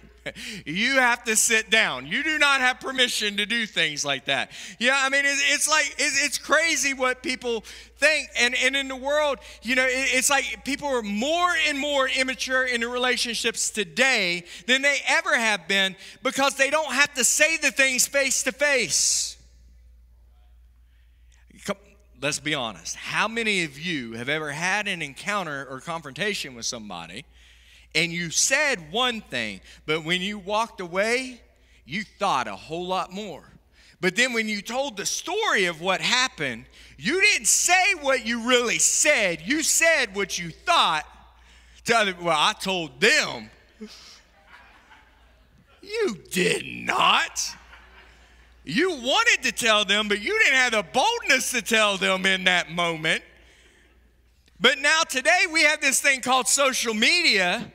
You 0.66 0.96
have 0.96 1.24
to 1.24 1.36
sit 1.36 1.70
down. 1.70 2.06
You 2.06 2.22
do 2.22 2.38
not 2.38 2.60
have 2.60 2.80
permission 2.80 3.38
to 3.38 3.46
do 3.46 3.64
things 3.64 4.04
like 4.04 4.26
that. 4.26 4.50
Yeah, 4.78 5.00
I 5.00 5.08
mean, 5.08 5.22
it's, 5.24 5.66
like, 5.66 5.94
it's, 5.96 6.36
crazy 6.36 6.92
what 6.92 7.22
people 7.22 7.64
think. 7.96 8.28
And, 8.38 8.54
and 8.62 8.76
in 8.76 8.88
the 8.88 8.96
world, 8.96 9.38
you 9.62 9.74
know, 9.74 9.86
it's 9.88 10.28
like 10.28 10.66
people 10.66 10.88
are 10.88 11.00
more 11.00 11.54
and 11.66 11.78
more 11.78 12.10
immature 12.10 12.66
in 12.66 12.82
the 12.82 12.88
relationships 12.88 13.70
today 13.70 14.44
than 14.66 14.82
they 14.82 14.98
ever 15.06 15.34
have 15.34 15.66
been 15.66 15.96
because 16.22 16.56
they 16.56 16.68
don't 16.68 16.92
have 16.92 17.14
to 17.14 17.24
say 17.24 17.56
the 17.56 17.70
things 17.70 18.06
face 18.06 18.42
to 18.42 18.52
face 18.52 19.37
let's 22.20 22.40
be 22.40 22.54
honest. 22.54 22.96
How 22.96 23.28
many 23.28 23.64
of 23.64 23.78
you 23.78 24.12
have 24.12 24.28
ever 24.28 24.50
had 24.52 24.88
an 24.88 25.02
encounter 25.02 25.66
or 25.68 25.80
confrontation 25.80 26.54
with 26.54 26.66
somebody 26.66 27.24
and 27.94 28.12
you 28.12 28.30
said 28.30 28.92
one 28.92 29.20
thing, 29.20 29.60
but 29.86 30.04
when 30.04 30.20
you 30.20 30.38
walked 30.38 30.80
away, 30.80 31.40
you 31.84 32.02
thought 32.02 32.48
a 32.48 32.56
whole 32.56 32.86
lot 32.86 33.12
more? 33.12 33.44
But 34.00 34.14
then 34.14 34.32
when 34.32 34.48
you 34.48 34.62
told 34.62 34.96
the 34.96 35.06
story 35.06 35.64
of 35.64 35.80
what 35.80 36.00
happened, 36.00 36.66
you 36.96 37.20
didn't 37.20 37.46
say 37.46 37.94
what 38.00 38.24
you 38.26 38.48
really 38.48 38.78
said. 38.78 39.40
You 39.44 39.62
said 39.62 40.14
what 40.14 40.38
you 40.38 40.50
thought. 40.50 41.04
To 41.86 42.14
well, 42.20 42.36
I 42.38 42.52
told 42.52 43.00
them. 43.00 43.50
You 45.80 46.18
did 46.30 46.66
not. 46.66 47.56
You 48.68 48.90
wanted 48.90 49.44
to 49.44 49.52
tell 49.52 49.86
them, 49.86 50.08
but 50.08 50.20
you 50.20 50.38
didn't 50.40 50.56
have 50.56 50.72
the 50.72 50.82
boldness 50.92 51.52
to 51.52 51.62
tell 51.62 51.96
them 51.96 52.26
in 52.26 52.44
that 52.44 52.70
moment. 52.70 53.22
But 54.60 54.78
now, 54.78 55.04
today, 55.08 55.46
we 55.50 55.62
have 55.62 55.80
this 55.80 56.02
thing 56.02 56.20
called 56.20 56.48
social 56.48 56.92
media 56.92 57.72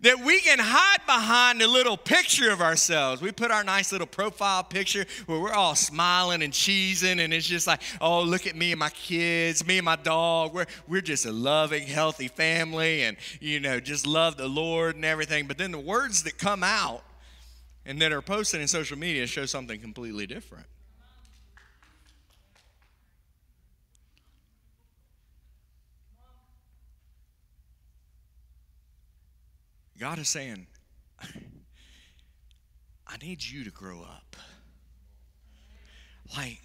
that 0.00 0.18
we 0.24 0.40
can 0.40 0.58
hide 0.58 1.04
behind 1.04 1.60
a 1.60 1.68
little 1.68 1.98
picture 1.98 2.52
of 2.52 2.62
ourselves. 2.62 3.20
We 3.20 3.32
put 3.32 3.50
our 3.50 3.62
nice 3.62 3.92
little 3.92 4.06
profile 4.06 4.64
picture 4.64 5.04
where 5.26 5.38
we're 5.38 5.52
all 5.52 5.74
smiling 5.74 6.42
and 6.42 6.50
cheesing, 6.50 7.22
and 7.22 7.34
it's 7.34 7.46
just 7.46 7.66
like, 7.66 7.82
oh, 8.00 8.22
look 8.22 8.46
at 8.46 8.56
me 8.56 8.72
and 8.72 8.78
my 8.78 8.90
kids, 8.90 9.66
me 9.66 9.76
and 9.76 9.84
my 9.84 9.96
dog. 9.96 10.54
We're, 10.54 10.66
we're 10.88 11.02
just 11.02 11.26
a 11.26 11.32
loving, 11.32 11.86
healthy 11.86 12.28
family, 12.28 13.02
and, 13.02 13.18
you 13.40 13.60
know, 13.60 13.78
just 13.78 14.06
love 14.06 14.38
the 14.38 14.48
Lord 14.48 14.96
and 14.96 15.04
everything. 15.04 15.46
But 15.46 15.58
then 15.58 15.72
the 15.72 15.78
words 15.78 16.22
that 16.22 16.38
come 16.38 16.62
out 16.62 17.02
and 17.86 18.00
that 18.00 18.12
are 18.12 18.22
posted 18.22 18.60
in 18.60 18.68
social 18.68 18.98
media 18.98 19.26
show 19.26 19.46
something 19.46 19.80
completely 19.80 20.26
different. 20.26 20.66
God 29.98 30.18
is 30.18 30.28
saying, 30.28 30.66
I 33.06 33.16
need 33.22 33.42
you 33.44 33.64
to 33.64 33.70
grow 33.70 34.02
up. 34.02 34.36
Like, 36.36 36.60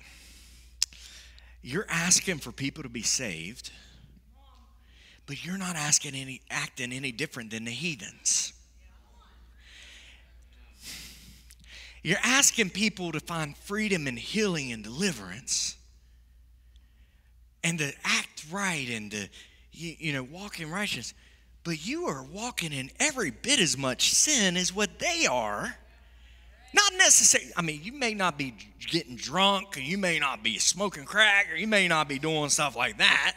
you're 1.62 1.86
asking 1.90 2.40
for 2.40 2.52
people 2.52 2.84
to 2.84 2.90
be 2.90 3.02
saved, 3.02 3.72
but 5.26 5.46
you're 5.46 5.58
not 5.58 5.76
asking 5.76 6.16
any 6.16 6.42
acting 6.50 6.92
any 6.92 7.12
different 7.12 7.52
than 7.52 7.66
the 7.66 7.72
heathens. 7.72 8.54
You're 12.10 12.18
asking 12.24 12.72
people 12.72 13.12
to 13.12 13.20
find 13.20 13.56
freedom 13.56 14.08
and 14.08 14.18
healing 14.18 14.72
and 14.72 14.84
deliverance 14.84 15.76
and 17.64 17.78
to 17.78 17.94
act 18.04 18.46
right 18.52 18.90
and 18.90 19.12
to 19.12 19.30
you, 19.72 19.96
you 20.00 20.14
know 20.14 20.24
walk 20.24 20.60
in 20.60 20.72
righteousness 20.72 21.14
but 21.64 21.86
you 21.86 22.06
are 22.08 22.24
walking 22.24 22.74
in 22.74 22.90
every 23.00 23.30
bit 23.30 23.60
as 23.60 23.78
much 23.78 24.12
sin 24.12 24.58
as 24.58 24.74
what 24.74 24.98
they 24.98 25.28
are. 25.30 25.76
Not 26.74 26.94
necessarily, 26.98 27.52
I 27.56 27.62
mean, 27.62 27.82
you 27.84 27.92
may 27.92 28.16
not 28.16 28.40
be 28.40 28.56
getting 28.90 29.16
drunk, 29.16 29.78
and 29.78 29.86
you 29.86 30.00
may 30.00 30.18
not 30.18 30.42
be 30.42 30.58
smoking 30.58 31.06
crack, 31.06 31.52
or 31.52 31.58
you 31.58 31.68
may 31.68 31.88
not 31.88 32.08
be 32.08 32.18
doing 32.18 32.50
stuff 32.50 32.76
like 32.76 32.98
that. 32.98 33.36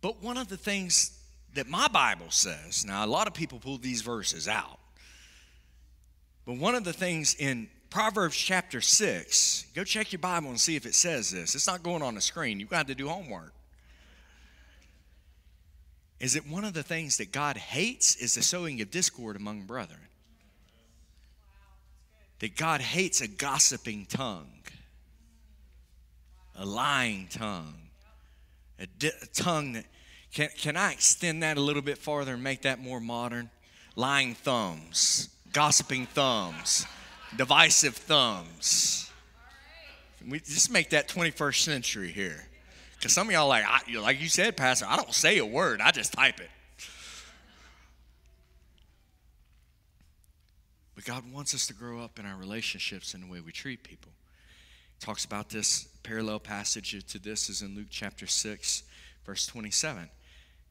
But 0.00 0.22
one 0.22 0.36
of 0.36 0.46
the 0.46 0.56
things 0.56 1.18
that 1.54 1.68
my 1.68 1.88
Bible 1.88 2.30
says, 2.30 2.84
now 2.86 3.04
a 3.04 3.08
lot 3.08 3.26
of 3.26 3.34
people 3.34 3.58
pull 3.58 3.78
these 3.78 4.02
verses 4.02 4.46
out, 4.46 4.78
but 6.46 6.56
one 6.56 6.74
of 6.74 6.84
the 6.84 6.92
things 6.92 7.34
in 7.34 7.68
Proverbs 7.90 8.36
chapter 8.36 8.80
6, 8.80 9.66
go 9.74 9.84
check 9.84 10.12
your 10.12 10.18
Bible 10.18 10.48
and 10.48 10.60
see 10.60 10.76
if 10.76 10.84
it 10.84 10.94
says 10.94 11.30
this. 11.30 11.54
It's 11.54 11.66
not 11.66 11.82
going 11.82 12.02
on 12.02 12.14
the 12.14 12.20
screen, 12.20 12.60
you've 12.60 12.70
got 12.70 12.88
to 12.88 12.94
do 12.94 13.08
homework 13.08 13.54
is 16.24 16.36
it 16.36 16.48
one 16.48 16.64
of 16.64 16.72
the 16.72 16.82
things 16.82 17.18
that 17.18 17.32
God 17.32 17.58
hates 17.58 18.16
is 18.16 18.34
the 18.34 18.42
sowing 18.42 18.80
of 18.80 18.90
discord 18.90 19.36
among 19.36 19.64
brethren. 19.64 20.00
That 22.38 22.56
God 22.56 22.80
hates 22.80 23.20
a 23.20 23.28
gossiping 23.28 24.06
tongue, 24.06 24.62
a 26.56 26.64
lying 26.64 27.28
tongue, 27.30 27.74
a, 28.78 28.86
di- 28.86 29.10
a 29.22 29.26
tongue 29.34 29.74
that. 29.74 29.84
Can, 30.32 30.48
can 30.58 30.76
I 30.76 30.92
extend 30.92 31.42
that 31.42 31.58
a 31.58 31.60
little 31.60 31.82
bit 31.82 31.98
farther 31.98 32.32
and 32.32 32.42
make 32.42 32.62
that 32.62 32.80
more 32.80 33.00
modern? 33.00 33.50
Lying 33.94 34.34
thumbs, 34.34 35.28
gossiping 35.54 36.04
thumbs, 36.06 36.84
divisive 37.36 37.96
thumbs. 37.96 39.10
We 40.28 40.40
just 40.40 40.70
make 40.70 40.90
that 40.90 41.08
21st 41.08 41.60
century 41.60 42.08
here. 42.08 42.44
Because 42.96 43.12
some 43.12 43.28
of 43.28 43.32
y'all 43.32 43.48
like, 43.48 43.64
I, 43.66 43.80
like 43.98 44.20
you 44.20 44.28
said, 44.28 44.56
Pastor, 44.56 44.86
I 44.88 44.96
don't 44.96 45.12
say 45.14 45.38
a 45.38 45.46
word, 45.46 45.80
I 45.80 45.90
just 45.90 46.12
type 46.12 46.40
it. 46.40 46.50
But 50.94 51.04
God 51.04 51.30
wants 51.32 51.54
us 51.54 51.66
to 51.68 51.74
grow 51.74 52.00
up 52.00 52.18
in 52.18 52.26
our 52.26 52.36
relationships 52.36 53.14
and 53.14 53.22
the 53.22 53.30
way 53.30 53.40
we 53.40 53.52
treat 53.52 53.82
people. 53.82 54.12
He 54.98 55.04
talks 55.04 55.24
about 55.24 55.50
this 55.50 55.88
parallel 56.02 56.40
passage 56.40 57.04
to 57.12 57.18
this 57.18 57.48
is 57.48 57.62
in 57.62 57.74
Luke 57.74 57.88
chapter 57.90 58.26
6, 58.26 58.82
verse 59.26 59.46
27. 59.46 60.08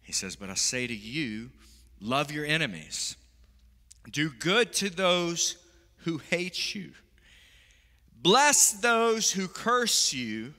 He 0.01 0.11
says, 0.11 0.35
But 0.35 0.49
I 0.49 0.55
say 0.55 0.87
to 0.87 0.95
you, 0.95 1.51
love 2.01 2.31
your 2.31 2.45
enemies, 2.45 3.15
do 4.11 4.29
good 4.29 4.73
to 4.73 4.89
those 4.89 5.57
who 5.97 6.17
hate 6.17 6.75
you, 6.75 6.91
bless 8.21 8.71
those 8.71 9.31
who 9.31 9.47
curse 9.47 10.13
you 10.13 10.53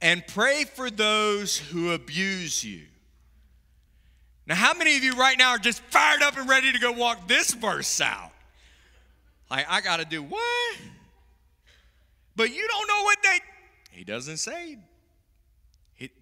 and 0.00 0.26
pray 0.26 0.64
for 0.64 0.90
those 0.90 1.56
who 1.56 1.92
abuse 1.92 2.64
you. 2.64 2.82
Now, 4.46 4.54
how 4.54 4.74
many 4.74 4.96
of 4.96 5.02
you 5.02 5.14
right 5.14 5.36
now 5.36 5.50
are 5.50 5.58
just 5.58 5.80
fired 5.82 6.22
up 6.22 6.36
and 6.38 6.48
ready 6.48 6.70
to 6.70 6.78
go 6.78 6.92
walk 6.92 7.26
this 7.26 7.52
verse 7.52 8.00
out? 8.00 8.30
Like, 9.50 9.66
I 9.68 9.80
got 9.80 9.98
to 9.98 10.04
do 10.04 10.22
what? 10.22 10.76
But 12.36 12.54
you 12.54 12.68
don't 12.68 12.86
know 12.86 13.02
what 13.02 13.18
they. 13.22 13.38
He 13.90 14.04
doesn't 14.04 14.36
say. 14.36 14.78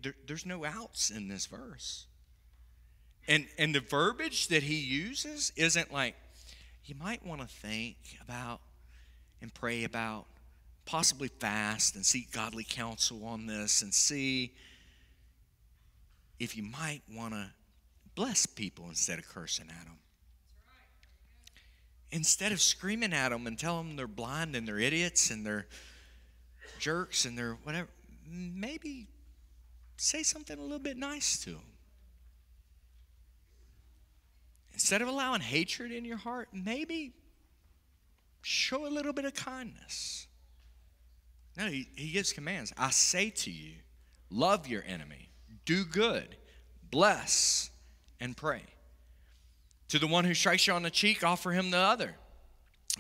There, 0.03 0.15
there's 0.27 0.47
no 0.47 0.65
outs 0.65 1.11
in 1.11 1.29
this 1.29 1.47
verse. 1.47 2.07
And, 3.27 3.47
and 3.59 3.75
the 3.75 3.81
verbiage 3.81 4.49
that 4.49 4.63
he 4.63 4.77
uses 4.77 5.53
isn't 5.57 5.93
like, 5.93 6.15
you 6.85 6.95
might 6.95 7.25
want 7.25 7.41
to 7.41 7.47
think 7.47 7.97
about 8.21 8.61
and 9.41 9.53
pray 9.53 9.85
about 9.85 10.27
possibly 10.85 11.29
fast 11.29 11.95
and 11.95 12.05
seek 12.05 12.31
godly 12.31 12.65
counsel 12.65 13.25
on 13.25 13.47
this 13.47 13.81
and 13.81 13.95
see 13.95 14.53
if 16.39 16.57
you 16.57 16.63
might 16.63 17.01
want 17.11 17.33
to 17.33 17.51
bless 18.15 18.45
people 18.45 18.87
instead 18.89 19.19
of 19.19 19.29
cursing 19.29 19.67
at 19.69 19.85
them. 19.85 19.99
Instead 22.11 22.53
of 22.53 22.61
screaming 22.61 23.13
at 23.13 23.31
them 23.31 23.47
and 23.47 23.59
tell 23.59 23.79
them 23.79 23.97
they're 23.97 24.07
blind 24.07 24.55
and 24.55 24.69
they're 24.69 24.79
idiots 24.79 25.31
and 25.31 25.45
they're 25.45 25.67
jerks 26.79 27.25
and 27.25 27.37
they're 27.37 27.57
whatever, 27.63 27.89
maybe 28.31 29.07
say 29.97 30.23
something 30.23 30.59
a 30.59 30.63
little 30.63 30.79
bit 30.79 30.97
nice 30.97 31.39
to 31.39 31.51
them. 31.51 31.74
Instead 34.75 35.01
of 35.01 35.09
allowing 35.09 35.41
hatred 35.41 35.93
in 35.93 36.05
your 36.05 36.17
heart, 36.17 36.49
maybe 36.53 37.13
show 38.43 38.87
a 38.87 38.91
little 38.91 39.13
bit 39.13 39.25
of 39.25 39.33
kindness. 39.33 40.27
No, 41.57 41.67
he, 41.67 41.89
he 41.95 42.11
gives 42.11 42.33
commands. 42.33 42.73
I 42.77 42.91
say 42.91 43.31
to 43.31 43.51
you, 43.51 43.75
love 44.31 44.67
your 44.67 44.83
enemy, 44.87 45.31
do 45.65 45.85
good, 45.85 46.37
bless, 46.91 47.71
and 48.21 48.37
pray. 48.37 48.63
To 49.89 49.99
the 49.99 50.09
one 50.09 50.25
who 50.25 50.35
strikes 50.35 50.67
you 50.67 50.73
on 50.73 50.83
the 50.83 50.91
cheek, 50.91 51.23
offer 51.23 51.53
him 51.53 51.71
the 51.71 51.79
other. 51.79 52.17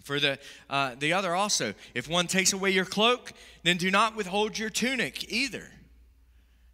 For 0.05 0.21
the, 0.21 0.39
uh, 0.71 0.95
the 0.99 1.13
other 1.13 1.35
also, 1.35 1.75
if 1.95 2.09
one 2.09 2.27
takes 2.29 2.53
away 2.53 2.71
your 2.71 2.85
cloak, 2.85 3.33
then 3.65 3.77
do 3.77 3.91
not 3.91 4.17
withhold 4.17 4.59
your 4.59 4.71
tunic 4.71 5.33
either. 5.33 5.71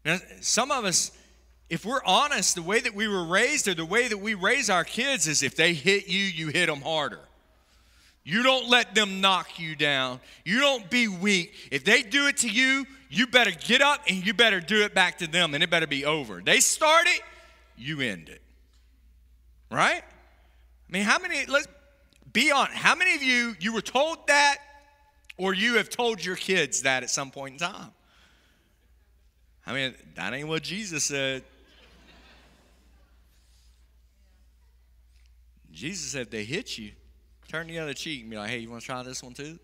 Now, 0.04 0.18
some 0.40 0.70
of 0.70 0.84
us, 0.84 1.12
if 1.70 1.86
we're 1.86 2.02
honest, 2.04 2.56
the 2.56 2.62
way 2.62 2.80
that 2.80 2.94
we 2.94 3.06
were 3.06 3.24
raised 3.24 3.68
or 3.68 3.74
the 3.74 3.84
way 3.84 4.08
that 4.08 4.18
we 4.18 4.34
raise 4.34 4.68
our 4.68 4.82
kids 4.82 5.28
is 5.28 5.44
if 5.44 5.54
they 5.54 5.72
hit 5.72 6.08
you, 6.08 6.18
you 6.18 6.48
hit 6.48 6.66
them 6.66 6.80
harder. 6.80 7.20
You 8.24 8.42
don't 8.42 8.68
let 8.68 8.94
them 8.96 9.20
knock 9.20 9.58
you 9.58 9.76
down. 9.76 10.20
You 10.44 10.60
don't 10.60 10.90
be 10.90 11.06
weak. 11.06 11.54
If 11.70 11.84
they 11.84 12.02
do 12.02 12.26
it 12.26 12.38
to 12.38 12.48
you, 12.50 12.86
you 13.08 13.28
better 13.28 13.52
get 13.52 13.80
up 13.80 14.02
and 14.08 14.26
you 14.26 14.34
better 14.34 14.60
do 14.60 14.82
it 14.82 14.94
back 14.94 15.18
to 15.18 15.28
them 15.28 15.54
and 15.54 15.62
it 15.62 15.70
better 15.70 15.86
be 15.86 16.04
over. 16.04 16.42
They 16.44 16.58
start 16.58 17.06
it, 17.06 17.22
you 17.78 18.00
end 18.00 18.28
it. 18.28 18.42
Right? 19.70 20.02
I 20.02 20.92
mean, 20.92 21.04
how 21.04 21.20
many, 21.20 21.46
let's 21.46 21.68
be 22.32 22.50
honest, 22.50 22.76
how 22.76 22.96
many 22.96 23.14
of 23.14 23.22
you, 23.22 23.54
you 23.60 23.72
were 23.72 23.80
told 23.80 24.26
that 24.26 24.58
or 25.36 25.54
you 25.54 25.74
have 25.74 25.88
told 25.88 26.24
your 26.24 26.36
kids 26.36 26.82
that 26.82 27.04
at 27.04 27.10
some 27.10 27.30
point 27.30 27.54
in 27.54 27.68
time? 27.68 27.92
I 29.64 29.72
mean, 29.72 29.94
that 30.16 30.32
ain't 30.34 30.48
what 30.48 30.64
Jesus 30.64 31.04
said. 31.04 31.44
Jesus 35.80 36.12
said, 36.12 36.20
if 36.20 36.30
they 36.30 36.44
hit 36.44 36.76
you, 36.76 36.90
turn 37.48 37.66
the 37.66 37.78
other 37.78 37.94
cheek 37.94 38.20
and 38.20 38.28
be 38.28 38.36
like, 38.36 38.50
hey, 38.50 38.58
you 38.58 38.68
want 38.68 38.82
to 38.82 38.86
try 38.86 39.02
this 39.02 39.22
one 39.22 39.32
too? 39.32 39.58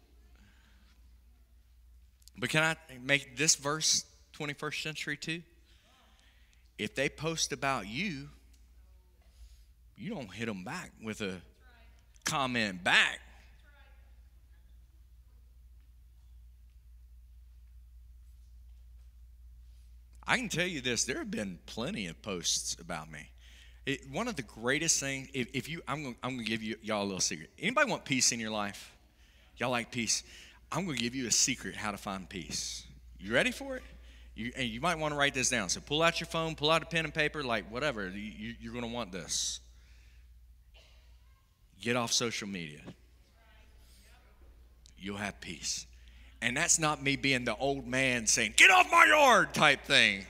But 2.39 2.49
can 2.49 2.63
I 2.63 2.75
make 3.05 3.37
this 3.37 3.55
verse 3.55 4.07
21st 4.39 4.83
century 4.83 5.19
too? 5.19 5.43
If 6.79 6.95
they 6.95 7.11
post 7.11 7.53
about 7.53 7.87
you, 7.87 8.31
you 9.95 10.09
don't 10.09 10.33
hit 10.33 10.47
them 10.47 10.65
back 10.65 10.91
with 11.05 11.21
a 11.21 11.35
comment 12.25 12.83
back. 12.83 13.21
I 20.27 20.39
can 20.39 20.49
tell 20.49 20.67
you 20.67 20.81
this 20.81 21.05
there 21.05 21.19
have 21.19 21.31
been 21.31 21.59
plenty 21.67 22.07
of 22.07 22.23
posts 22.23 22.75
about 22.81 23.13
me. 23.13 23.29
It, 23.87 24.11
one 24.11 24.27
of 24.27 24.35
the 24.35 24.43
greatest 24.43 24.99
things, 24.99 25.29
if, 25.33 25.49
if 25.55 25.69
you, 25.69 25.81
I'm 25.87 26.03
gonna, 26.03 26.17
I'm 26.23 26.33
gonna 26.33 26.43
give 26.43 26.63
you 26.63 26.77
y'all 26.83 27.03
a 27.03 27.05
little 27.05 27.21
secret. 27.21 27.51
Anybody 27.59 27.89
want 27.89 28.05
peace 28.05 28.33
in 28.33 28.41
your 28.41 28.51
life? 28.51 28.93
Y'all 29.57 29.71
like 29.71 29.93
peace? 29.93 30.25
I'm 30.73 30.87
gonna 30.87 30.99
give 30.99 31.15
you 31.15 31.29
a 31.29 31.31
secret 31.31 31.77
how 31.77 31.93
to 31.93 31.97
find 31.97 32.29
peace. 32.29 32.85
You 33.21 33.33
ready 33.33 33.53
for 33.53 33.77
it? 33.77 33.85
You, 34.35 34.53
and 34.57 34.69
you 34.69 34.81
might 34.81 34.99
want 34.99 35.15
to 35.15 35.19
write 35.19 35.35
this 35.35 35.49
down. 35.49 35.69
So 35.69 35.81
pull 35.81 36.03
out 36.03 36.21
your 36.21 36.27
phone, 36.27 36.57
pull 36.57 36.71
out 36.71 36.83
a 36.83 36.87
pen 36.87 37.05
and 37.05 37.15
paper, 37.15 37.43
like 37.43 37.71
whatever. 37.71 38.09
You, 38.09 38.55
you're 38.61 38.81
to 38.81 38.87
want 38.89 39.13
this. 39.13 39.61
Get 41.81 41.97
off 41.97 42.13
social 42.13 42.49
media. 42.49 42.81
You'll 44.99 45.17
have 45.17 45.41
peace. 45.41 45.87
And 46.43 46.57
that's 46.57 46.79
not 46.79 47.03
me 47.03 47.17
being 47.17 47.45
the 47.45 47.57
old 47.57 47.87
man 47.87 48.27
saying, 48.27 48.55
get 48.57 48.71
off 48.71 48.91
my 48.91 49.07
yard 49.07 49.55
type 49.55 49.85
thing 49.85 50.27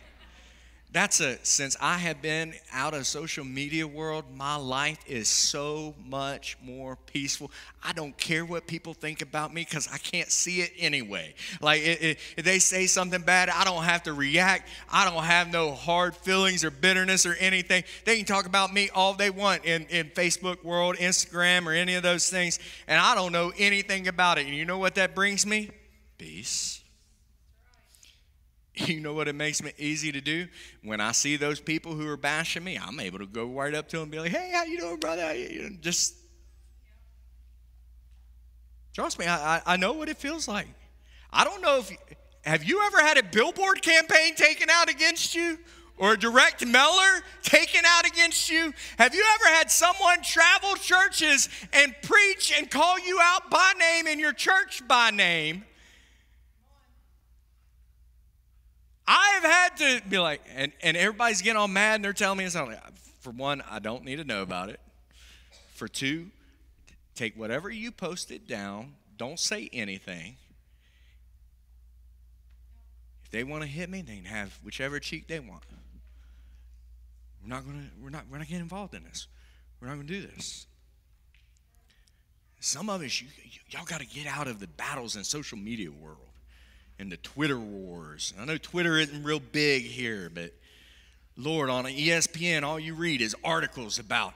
that's 0.92 1.20
a 1.20 1.36
since 1.44 1.76
I 1.80 1.98
have 1.98 2.22
been 2.22 2.54
out 2.72 2.94
of 2.94 3.06
social 3.06 3.44
media 3.44 3.86
world, 3.86 4.24
my 4.34 4.56
life 4.56 4.98
is 5.06 5.28
so 5.28 5.94
much 6.06 6.56
more 6.62 6.96
peaceful. 6.96 7.50
I 7.84 7.92
don't 7.92 8.16
care 8.16 8.44
what 8.44 8.66
people 8.66 8.94
think 8.94 9.20
about 9.20 9.52
me 9.52 9.62
because 9.62 9.88
I 9.92 9.98
can't 9.98 10.30
see 10.30 10.60
it 10.60 10.72
anyway. 10.78 11.34
Like 11.60 11.82
it, 11.82 12.02
it, 12.02 12.18
if 12.36 12.44
they 12.44 12.58
say 12.58 12.86
something 12.86 13.20
bad, 13.20 13.50
I 13.50 13.64
don't 13.64 13.82
have 13.82 14.04
to 14.04 14.12
react. 14.12 14.68
I 14.90 15.04
don't 15.10 15.22
have 15.24 15.52
no 15.52 15.72
hard 15.72 16.16
feelings 16.16 16.64
or 16.64 16.70
bitterness 16.70 17.26
or 17.26 17.34
anything. 17.34 17.84
They 18.04 18.16
can 18.16 18.24
talk 18.24 18.46
about 18.46 18.72
me 18.72 18.88
all 18.94 19.12
they 19.12 19.30
want 19.30 19.64
in, 19.64 19.86
in 19.90 20.10
Facebook 20.10 20.64
world, 20.64 20.96
Instagram, 20.96 21.66
or 21.66 21.72
any 21.72 21.94
of 21.94 22.04
those 22.04 22.30
things, 22.30 22.58
and 22.86 22.98
I 22.98 23.14
don't 23.14 23.32
know 23.32 23.52
anything 23.58 24.08
about 24.08 24.38
it. 24.38 24.46
And 24.46 24.54
you 24.54 24.64
know 24.64 24.78
what 24.78 24.94
that 24.94 25.14
brings 25.14 25.44
me? 25.44 25.70
Peace. 26.16 26.82
you 28.86 29.00
know 29.00 29.14
what 29.14 29.28
it 29.28 29.34
makes 29.34 29.62
me 29.62 29.72
easy 29.78 30.12
to 30.12 30.20
do 30.20 30.46
when 30.82 31.00
i 31.00 31.12
see 31.12 31.36
those 31.36 31.60
people 31.60 31.94
who 31.94 32.06
are 32.08 32.16
bashing 32.16 32.62
me 32.62 32.78
i'm 32.78 33.00
able 33.00 33.18
to 33.18 33.26
go 33.26 33.46
right 33.46 33.74
up 33.74 33.88
to 33.88 33.96
them 33.96 34.04
and 34.04 34.12
be 34.12 34.18
like 34.18 34.30
hey 34.30 34.50
how 34.52 34.64
you 34.64 34.78
doing 34.78 34.98
brother 34.98 35.34
you 35.34 35.76
just 35.80 36.14
trust 38.92 39.18
me 39.18 39.26
I, 39.26 39.62
I 39.64 39.76
know 39.76 39.92
what 39.92 40.08
it 40.08 40.18
feels 40.18 40.46
like 40.46 40.68
i 41.32 41.44
don't 41.44 41.62
know 41.62 41.78
if 41.78 41.90
have 42.44 42.62
you 42.62 42.82
ever 42.86 42.98
had 42.98 43.18
a 43.18 43.22
billboard 43.22 43.82
campaign 43.82 44.34
taken 44.34 44.68
out 44.70 44.88
against 44.88 45.34
you 45.34 45.58
or 45.98 46.12
a 46.12 46.18
direct 46.18 46.64
mailer 46.64 47.22
taken 47.42 47.80
out 47.84 48.06
against 48.06 48.50
you? 48.50 48.72
Have 48.98 49.14
you 49.14 49.24
ever 49.34 49.54
had 49.54 49.70
someone 49.70 50.22
travel 50.22 50.74
churches 50.76 51.48
and 51.72 51.94
preach 52.02 52.52
and 52.56 52.70
call 52.70 52.98
you 52.98 53.18
out 53.20 53.50
by 53.50 53.72
name 53.78 54.06
in 54.06 54.20
your 54.20 54.32
church 54.32 54.86
by 54.86 55.10
name? 55.10 55.64
I've 59.06 59.42
had 59.42 59.76
to 59.76 60.00
be 60.08 60.18
like, 60.18 60.42
and, 60.54 60.72
and 60.82 60.96
everybody's 60.96 61.42
getting 61.42 61.58
all 61.58 61.68
mad 61.68 61.96
and 61.96 62.04
they're 62.04 62.12
telling 62.12 62.38
me 62.38 62.48
something. 62.48 62.76
For 63.20 63.30
one, 63.30 63.62
I 63.70 63.78
don't 63.78 64.04
need 64.04 64.16
to 64.16 64.24
know 64.24 64.42
about 64.42 64.68
it. 64.68 64.80
For 65.74 65.88
two, 65.88 66.30
take 67.14 67.36
whatever 67.36 67.70
you 67.70 67.92
posted 67.92 68.46
down, 68.46 68.94
don't 69.16 69.38
say 69.38 69.68
anything. 69.72 70.36
If 73.24 73.30
they 73.30 73.44
want 73.44 73.62
to 73.62 73.68
hit 73.68 73.90
me, 73.90 74.02
they 74.02 74.16
can 74.16 74.24
have 74.24 74.58
whichever 74.64 74.98
cheek 74.98 75.28
they 75.28 75.40
want. 75.40 75.62
We're 77.42 77.48
not 77.48 77.64
gonna, 77.64 77.90
we're 78.02 78.10
not, 78.10 78.24
we're 78.30 78.38
not 78.38 78.48
getting 78.48 78.62
involved 78.62 78.94
in 78.94 79.04
this. 79.04 79.28
We're 79.80 79.88
not 79.88 79.94
gonna 79.94 80.08
do 80.08 80.22
this. 80.22 80.66
Some 82.58 82.90
of 82.90 83.02
us, 83.02 83.20
you, 83.20 83.28
y'all 83.68 83.84
got 83.84 84.00
to 84.00 84.06
get 84.06 84.26
out 84.26 84.48
of 84.48 84.58
the 84.58 84.66
battles 84.66 85.14
in 85.14 85.22
social 85.22 85.58
media 85.58 85.90
world 85.90 86.25
and 86.98 87.10
the 87.10 87.16
Twitter 87.18 87.58
wars. 87.58 88.32
I 88.38 88.44
know 88.44 88.58
Twitter 88.58 88.98
isn't 88.98 89.22
real 89.22 89.40
big 89.40 89.84
here, 89.84 90.30
but 90.32 90.52
Lord, 91.36 91.68
on 91.68 91.84
ESPN, 91.84 92.62
all 92.62 92.80
you 92.80 92.94
read 92.94 93.20
is 93.20 93.36
articles 93.44 93.98
about 93.98 94.34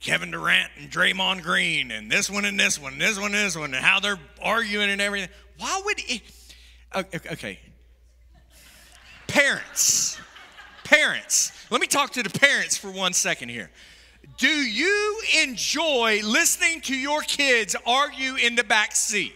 Kevin 0.00 0.30
Durant 0.30 0.70
and 0.78 0.90
Draymond 0.90 1.42
Green 1.42 1.90
and 1.90 2.10
this 2.10 2.30
one 2.30 2.44
and 2.44 2.58
this 2.58 2.78
one, 2.80 2.92
and 2.92 3.02
this 3.02 3.18
one 3.18 3.26
and 3.26 3.34
this 3.34 3.56
one, 3.56 3.74
and 3.74 3.84
how 3.84 4.00
they're 4.00 4.18
arguing 4.42 4.90
and 4.90 5.00
everything. 5.00 5.28
Why 5.58 5.82
would 5.84 5.98
it? 5.98 6.22
Okay. 6.94 7.58
Parents. 9.26 10.18
Parents. 10.84 11.52
Let 11.70 11.80
me 11.82 11.86
talk 11.86 12.12
to 12.12 12.22
the 12.22 12.30
parents 12.30 12.78
for 12.78 12.90
one 12.90 13.12
second 13.12 13.50
here. 13.50 13.70
Do 14.38 14.48
you 14.48 15.20
enjoy 15.42 16.20
listening 16.24 16.80
to 16.82 16.96
your 16.96 17.20
kids 17.22 17.76
argue 17.84 18.36
in 18.36 18.54
the 18.54 18.64
back 18.64 18.94
seat? 18.94 19.34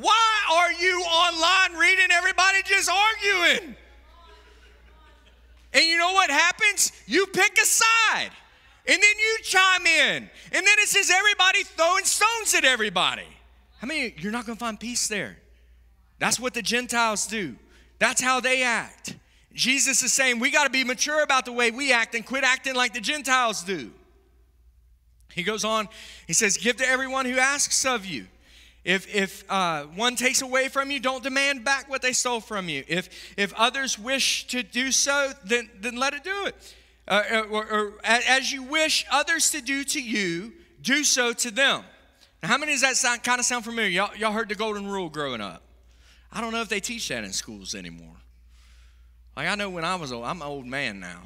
Why 0.00 0.30
are 0.52 0.72
you 0.72 1.00
online 1.00 1.78
reading 1.78 2.08
everybody 2.10 2.58
just 2.64 2.90
arguing? 2.90 3.74
And 5.72 5.84
you 5.84 5.96
know 5.96 6.12
what 6.12 6.28
happens? 6.28 6.92
You 7.06 7.26
pick 7.26 7.58
a 7.58 7.64
side. 7.64 8.30
And 8.88 9.02
then 9.02 9.18
you 9.18 9.38
chime 9.42 9.86
in. 9.86 10.30
And 10.52 10.66
then 10.66 10.78
it 10.78 10.88
says 10.88 11.10
everybody 11.10 11.62
throwing 11.64 12.04
stones 12.04 12.54
at 12.54 12.64
everybody. 12.64 13.26
I 13.82 13.86
mean, 13.86 14.12
you're 14.18 14.32
not 14.32 14.44
going 14.44 14.56
to 14.56 14.64
find 14.64 14.78
peace 14.78 15.08
there. 15.08 15.38
That's 16.18 16.38
what 16.38 16.52
the 16.52 16.62
Gentiles 16.62 17.26
do. 17.26 17.56
That's 17.98 18.20
how 18.20 18.40
they 18.40 18.62
act. 18.62 19.16
Jesus 19.54 20.02
is 20.02 20.12
saying 20.12 20.40
we 20.40 20.50
got 20.50 20.64
to 20.64 20.70
be 20.70 20.84
mature 20.84 21.22
about 21.22 21.46
the 21.46 21.52
way 21.52 21.70
we 21.70 21.92
act 21.92 22.14
and 22.14 22.24
quit 22.24 22.44
acting 22.44 22.74
like 22.74 22.92
the 22.92 23.00
Gentiles 23.00 23.62
do. 23.64 23.90
He 25.32 25.42
goes 25.42 25.64
on, 25.64 25.88
he 26.26 26.32
says, 26.34 26.58
Give 26.58 26.76
to 26.76 26.86
everyone 26.86 27.24
who 27.24 27.38
asks 27.38 27.84
of 27.86 28.04
you. 28.04 28.26
If, 28.86 29.12
if 29.12 29.42
uh, 29.50 29.82
one 29.96 30.14
takes 30.14 30.42
away 30.42 30.68
from 30.68 30.92
you, 30.92 31.00
don't 31.00 31.20
demand 31.20 31.64
back 31.64 31.90
what 31.90 32.02
they 32.02 32.12
stole 32.12 32.38
from 32.38 32.68
you. 32.68 32.84
If, 32.86 33.34
if 33.36 33.52
others 33.54 33.98
wish 33.98 34.46
to 34.46 34.62
do 34.62 34.92
so, 34.92 35.32
then, 35.44 35.68
then 35.80 35.96
let 35.96 36.14
it 36.14 36.22
do 36.22 36.46
it. 36.46 36.74
Uh, 37.08 37.22
uh 37.32 37.40
or, 37.50 37.66
or, 37.68 37.92
as 38.04 38.52
you 38.52 38.62
wish 38.62 39.04
others 39.10 39.50
to 39.50 39.60
do 39.60 39.82
to 39.82 40.00
you, 40.00 40.52
do 40.82 41.02
so 41.02 41.32
to 41.32 41.50
them. 41.50 41.82
Now, 42.40 42.48
how 42.48 42.58
many 42.58 42.70
does 42.70 42.82
that 42.82 42.94
sound, 42.94 43.24
kind 43.24 43.40
of 43.40 43.44
sound 43.44 43.64
familiar? 43.64 43.90
Y'all, 43.90 44.14
y'all 44.14 44.30
heard 44.30 44.48
the 44.48 44.54
golden 44.54 44.86
rule 44.86 45.08
growing 45.08 45.40
up. 45.40 45.64
I 46.30 46.40
don't 46.40 46.52
know 46.52 46.60
if 46.60 46.68
they 46.68 46.78
teach 46.78 47.08
that 47.08 47.24
in 47.24 47.32
schools 47.32 47.74
anymore. 47.74 48.14
Like 49.36 49.48
I 49.48 49.56
know 49.56 49.68
when 49.68 49.84
I 49.84 49.96
was 49.96 50.12
old, 50.12 50.26
I'm 50.26 50.40
an 50.42 50.46
old 50.46 50.64
man 50.64 51.00
now. 51.00 51.22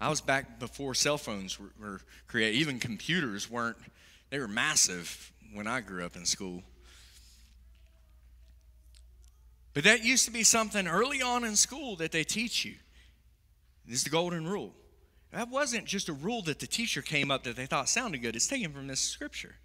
I 0.00 0.08
was 0.08 0.22
back 0.22 0.58
before 0.58 0.94
cell 0.94 1.18
phones 1.18 1.60
were, 1.60 1.72
were 1.78 2.00
created. 2.26 2.58
Even 2.58 2.80
computers 2.80 3.50
weren't, 3.50 3.76
they 4.30 4.38
were 4.38 4.48
massive 4.48 5.30
when 5.52 5.66
I 5.66 5.82
grew 5.82 6.02
up 6.02 6.16
in 6.16 6.24
school. 6.24 6.62
But 9.76 9.84
that 9.84 10.02
used 10.02 10.24
to 10.24 10.30
be 10.30 10.42
something 10.42 10.88
early 10.88 11.20
on 11.20 11.44
in 11.44 11.54
school 11.54 11.96
that 11.96 12.10
they 12.10 12.24
teach 12.24 12.64
you. 12.64 12.76
This 13.84 13.98
is 13.98 14.04
the 14.04 14.10
golden 14.10 14.48
rule. 14.48 14.72
That 15.32 15.50
wasn't 15.50 15.84
just 15.84 16.08
a 16.08 16.14
rule 16.14 16.40
that 16.44 16.60
the 16.60 16.66
teacher 16.66 17.02
came 17.02 17.30
up 17.30 17.44
that 17.44 17.56
they 17.56 17.66
thought 17.66 17.90
sounded 17.90 18.22
good. 18.22 18.34
It's 18.34 18.46
taken 18.46 18.72
from 18.72 18.86
this 18.86 19.00
scripture. 19.00 19.56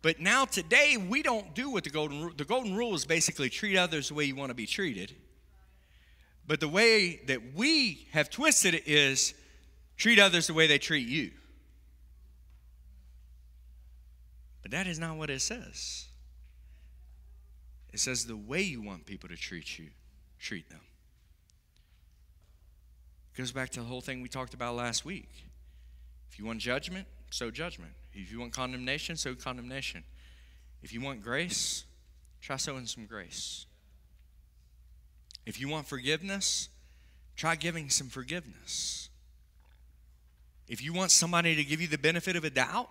But 0.00 0.18
now 0.18 0.46
today 0.46 0.96
we 0.96 1.22
don't 1.22 1.54
do 1.54 1.68
what 1.68 1.84
the 1.84 1.90
golden 1.90 2.22
rule. 2.22 2.32
The 2.34 2.46
golden 2.46 2.74
rule 2.74 2.94
is 2.94 3.04
basically 3.04 3.50
treat 3.50 3.76
others 3.76 4.08
the 4.08 4.14
way 4.14 4.24
you 4.24 4.34
want 4.34 4.48
to 4.48 4.54
be 4.54 4.64
treated. 4.64 5.14
But 6.46 6.60
the 6.60 6.68
way 6.68 7.20
that 7.26 7.54
we 7.54 8.08
have 8.12 8.30
twisted 8.30 8.72
it 8.72 8.88
is 8.88 9.34
treat 9.98 10.18
others 10.18 10.46
the 10.46 10.54
way 10.54 10.66
they 10.66 10.78
treat 10.78 11.06
you. 11.06 11.32
But 14.62 14.70
that 14.70 14.86
is 14.86 14.98
not 14.98 15.18
what 15.18 15.28
it 15.28 15.42
says. 15.42 16.06
It 17.92 18.00
says 18.00 18.26
the 18.26 18.36
way 18.36 18.62
you 18.62 18.80
want 18.80 19.06
people 19.06 19.28
to 19.28 19.36
treat 19.36 19.78
you, 19.78 19.86
treat 20.38 20.68
them. 20.68 20.80
Goes 23.36 23.52
back 23.52 23.70
to 23.70 23.80
the 23.80 23.86
whole 23.86 24.00
thing 24.00 24.22
we 24.22 24.28
talked 24.28 24.54
about 24.54 24.74
last 24.74 25.04
week. 25.04 25.28
If 26.30 26.38
you 26.38 26.44
want 26.44 26.60
judgment, 26.60 27.06
sow 27.30 27.50
judgment. 27.50 27.92
If 28.12 28.30
you 28.30 28.40
want 28.40 28.52
condemnation, 28.52 29.16
sow 29.16 29.34
condemnation. 29.34 30.04
If 30.82 30.92
you 30.92 31.00
want 31.00 31.22
grace, 31.22 31.84
try 32.40 32.56
sowing 32.56 32.86
some 32.86 33.06
grace. 33.06 33.66
If 35.46 35.60
you 35.60 35.68
want 35.68 35.86
forgiveness, 35.86 36.68
try 37.36 37.56
giving 37.56 37.88
some 37.88 38.08
forgiveness. 38.08 39.08
If 40.68 40.82
you 40.82 40.92
want 40.92 41.10
somebody 41.10 41.56
to 41.56 41.64
give 41.64 41.80
you 41.80 41.88
the 41.88 41.98
benefit 41.98 42.36
of 42.36 42.44
a 42.44 42.50
doubt, 42.50 42.88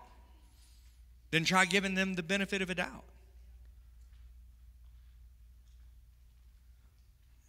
then 1.31 1.45
try 1.45 1.65
giving 1.65 1.95
them 1.95 2.15
the 2.15 2.23
benefit 2.23 2.62
of 2.62 2.69
a 2.69 2.75
doubt. 2.75 3.03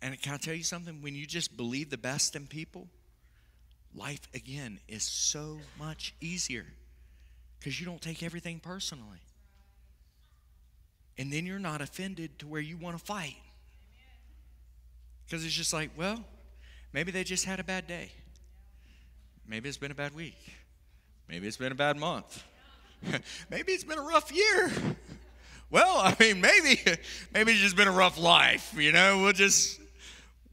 And 0.02 0.20
can 0.20 0.34
I 0.34 0.36
tell 0.38 0.54
you 0.54 0.62
something? 0.62 1.02
When 1.02 1.14
you 1.14 1.26
just 1.26 1.56
believe 1.56 1.90
the 1.90 1.98
best 1.98 2.34
in 2.34 2.46
people, 2.46 2.88
life 3.94 4.26
again 4.34 4.80
is 4.88 5.02
so 5.02 5.58
much 5.78 6.14
easier 6.20 6.66
because 7.58 7.78
you 7.78 7.86
don't 7.86 8.00
take 8.00 8.22
everything 8.22 8.60
personally. 8.60 9.20
And 11.18 11.30
then 11.30 11.44
you're 11.44 11.58
not 11.58 11.82
offended 11.82 12.38
to 12.38 12.46
where 12.46 12.62
you 12.62 12.78
want 12.78 12.98
to 12.98 13.04
fight. 13.04 13.36
Because 15.26 15.44
it's 15.44 15.54
just 15.54 15.72
like, 15.72 15.90
well, 15.96 16.24
maybe 16.92 17.12
they 17.12 17.24
just 17.24 17.44
had 17.44 17.60
a 17.60 17.64
bad 17.64 17.86
day. 17.86 18.10
Maybe 19.46 19.68
it's 19.68 19.78
been 19.78 19.90
a 19.90 19.96
bad 19.96 20.14
week. 20.14 20.38
Maybe 21.28 21.46
it's 21.46 21.56
been 21.56 21.72
a 21.72 21.76
bad 21.76 21.96
month. 21.96 22.42
maybe 23.50 23.72
it's 23.72 23.84
been 23.84 23.98
a 23.98 24.02
rough 24.02 24.32
year. 24.32 24.72
well, 25.70 25.98
I 25.98 26.16
mean, 26.18 26.40
maybe 26.40 26.80
maybe 27.34 27.52
it's 27.52 27.60
just 27.60 27.76
been 27.76 27.88
a 27.88 27.92
rough 27.92 28.18
life. 28.18 28.74
You 28.76 28.92
know, 28.92 29.22
we'll 29.22 29.32
just 29.32 29.79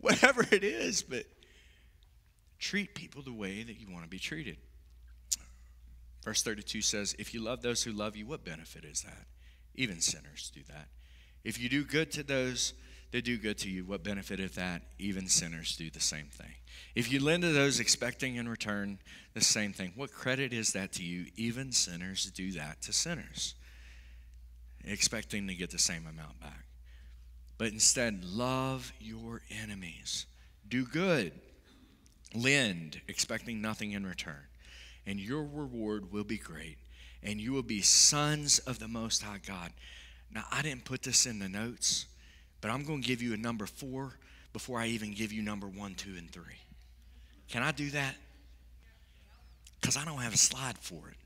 whatever 0.07 0.45
it 0.51 0.63
is, 0.63 1.01
but 1.01 1.25
treat 2.59 2.95
people 2.95 3.21
the 3.21 3.33
way 3.33 3.61
that 3.61 3.77
you 3.79 3.91
want 3.91 4.03
to 4.03 4.09
be 4.09 4.19
treated. 4.19 4.55
Verse 6.23 6.41
32 6.43 6.81
says, 6.81 7.13
If 7.19 7.33
you 7.33 7.41
love 7.41 7.61
those 7.61 7.83
who 7.83 7.91
love 7.91 8.15
you, 8.15 8.25
what 8.25 8.45
benefit 8.45 8.85
is 8.85 9.01
that? 9.01 9.25
Even 9.75 9.99
sinners 9.99 10.49
do 10.55 10.61
that. 10.69 10.87
If 11.43 11.59
you 11.59 11.67
do 11.67 11.83
good 11.83 12.09
to 12.11 12.23
those 12.23 12.73
that 13.11 13.25
do 13.25 13.37
good 13.37 13.57
to 13.59 13.69
you, 13.69 13.83
what 13.83 14.01
benefit 14.01 14.39
of 14.39 14.55
that? 14.55 14.81
Even 14.97 15.27
sinners 15.27 15.75
do 15.75 15.89
the 15.89 15.99
same 15.99 16.27
thing. 16.27 16.55
If 16.95 17.11
you 17.11 17.21
lend 17.21 17.43
to 17.43 17.51
those 17.51 17.81
expecting 17.81 18.35
in 18.35 18.47
return 18.47 18.99
the 19.33 19.41
same 19.41 19.73
thing, 19.73 19.91
what 19.95 20.13
credit 20.13 20.53
is 20.53 20.71
that 20.71 20.93
to 20.93 21.03
you? 21.03 21.25
Even 21.35 21.73
sinners 21.73 22.31
do 22.31 22.53
that 22.53 22.81
to 22.83 22.93
sinners, 22.93 23.55
expecting 24.85 25.47
to 25.47 25.55
get 25.55 25.71
the 25.71 25.77
same 25.79 26.07
amount 26.07 26.39
back. 26.39 26.66
But 27.57 27.71
instead, 27.71 28.23
love 28.23 28.93
your 28.99 29.41
enemies, 29.49 30.25
do 30.67 30.85
good, 30.85 31.31
lend, 32.35 33.01
expecting 33.07 33.61
nothing 33.61 33.93
in 33.93 34.05
return, 34.05 34.45
and 35.05 35.19
your 35.19 35.43
reward 35.43 36.11
will 36.11 36.23
be 36.23 36.37
great, 36.37 36.77
and 37.23 37.41
you 37.41 37.53
will 37.53 37.63
be 37.63 37.81
sons 37.81 38.59
of 38.59 38.79
the 38.79 38.87
Most 38.87 39.23
High 39.23 39.39
God. 39.45 39.71
Now, 40.31 40.43
I 40.51 40.61
didn't 40.61 40.85
put 40.85 41.01
this 41.01 41.25
in 41.25 41.39
the 41.39 41.49
notes, 41.49 42.05
but 42.61 42.69
I'm 42.69 42.83
going 42.83 43.01
to 43.01 43.07
give 43.07 43.21
you 43.21 43.33
a 43.33 43.37
number 43.37 43.65
four 43.65 44.13
before 44.53 44.79
I 44.79 44.87
even 44.87 45.13
give 45.13 45.31
you 45.31 45.41
number 45.41 45.67
one, 45.67 45.95
two, 45.95 46.15
and 46.17 46.29
three. 46.29 46.61
Can 47.47 47.63
I 47.63 47.71
do 47.71 47.89
that? 47.91 48.15
Because 49.79 49.97
I 49.97 50.05
don't 50.05 50.19
have 50.19 50.33
a 50.33 50.37
slide 50.37 50.77
for 50.77 51.09
it. 51.09 51.17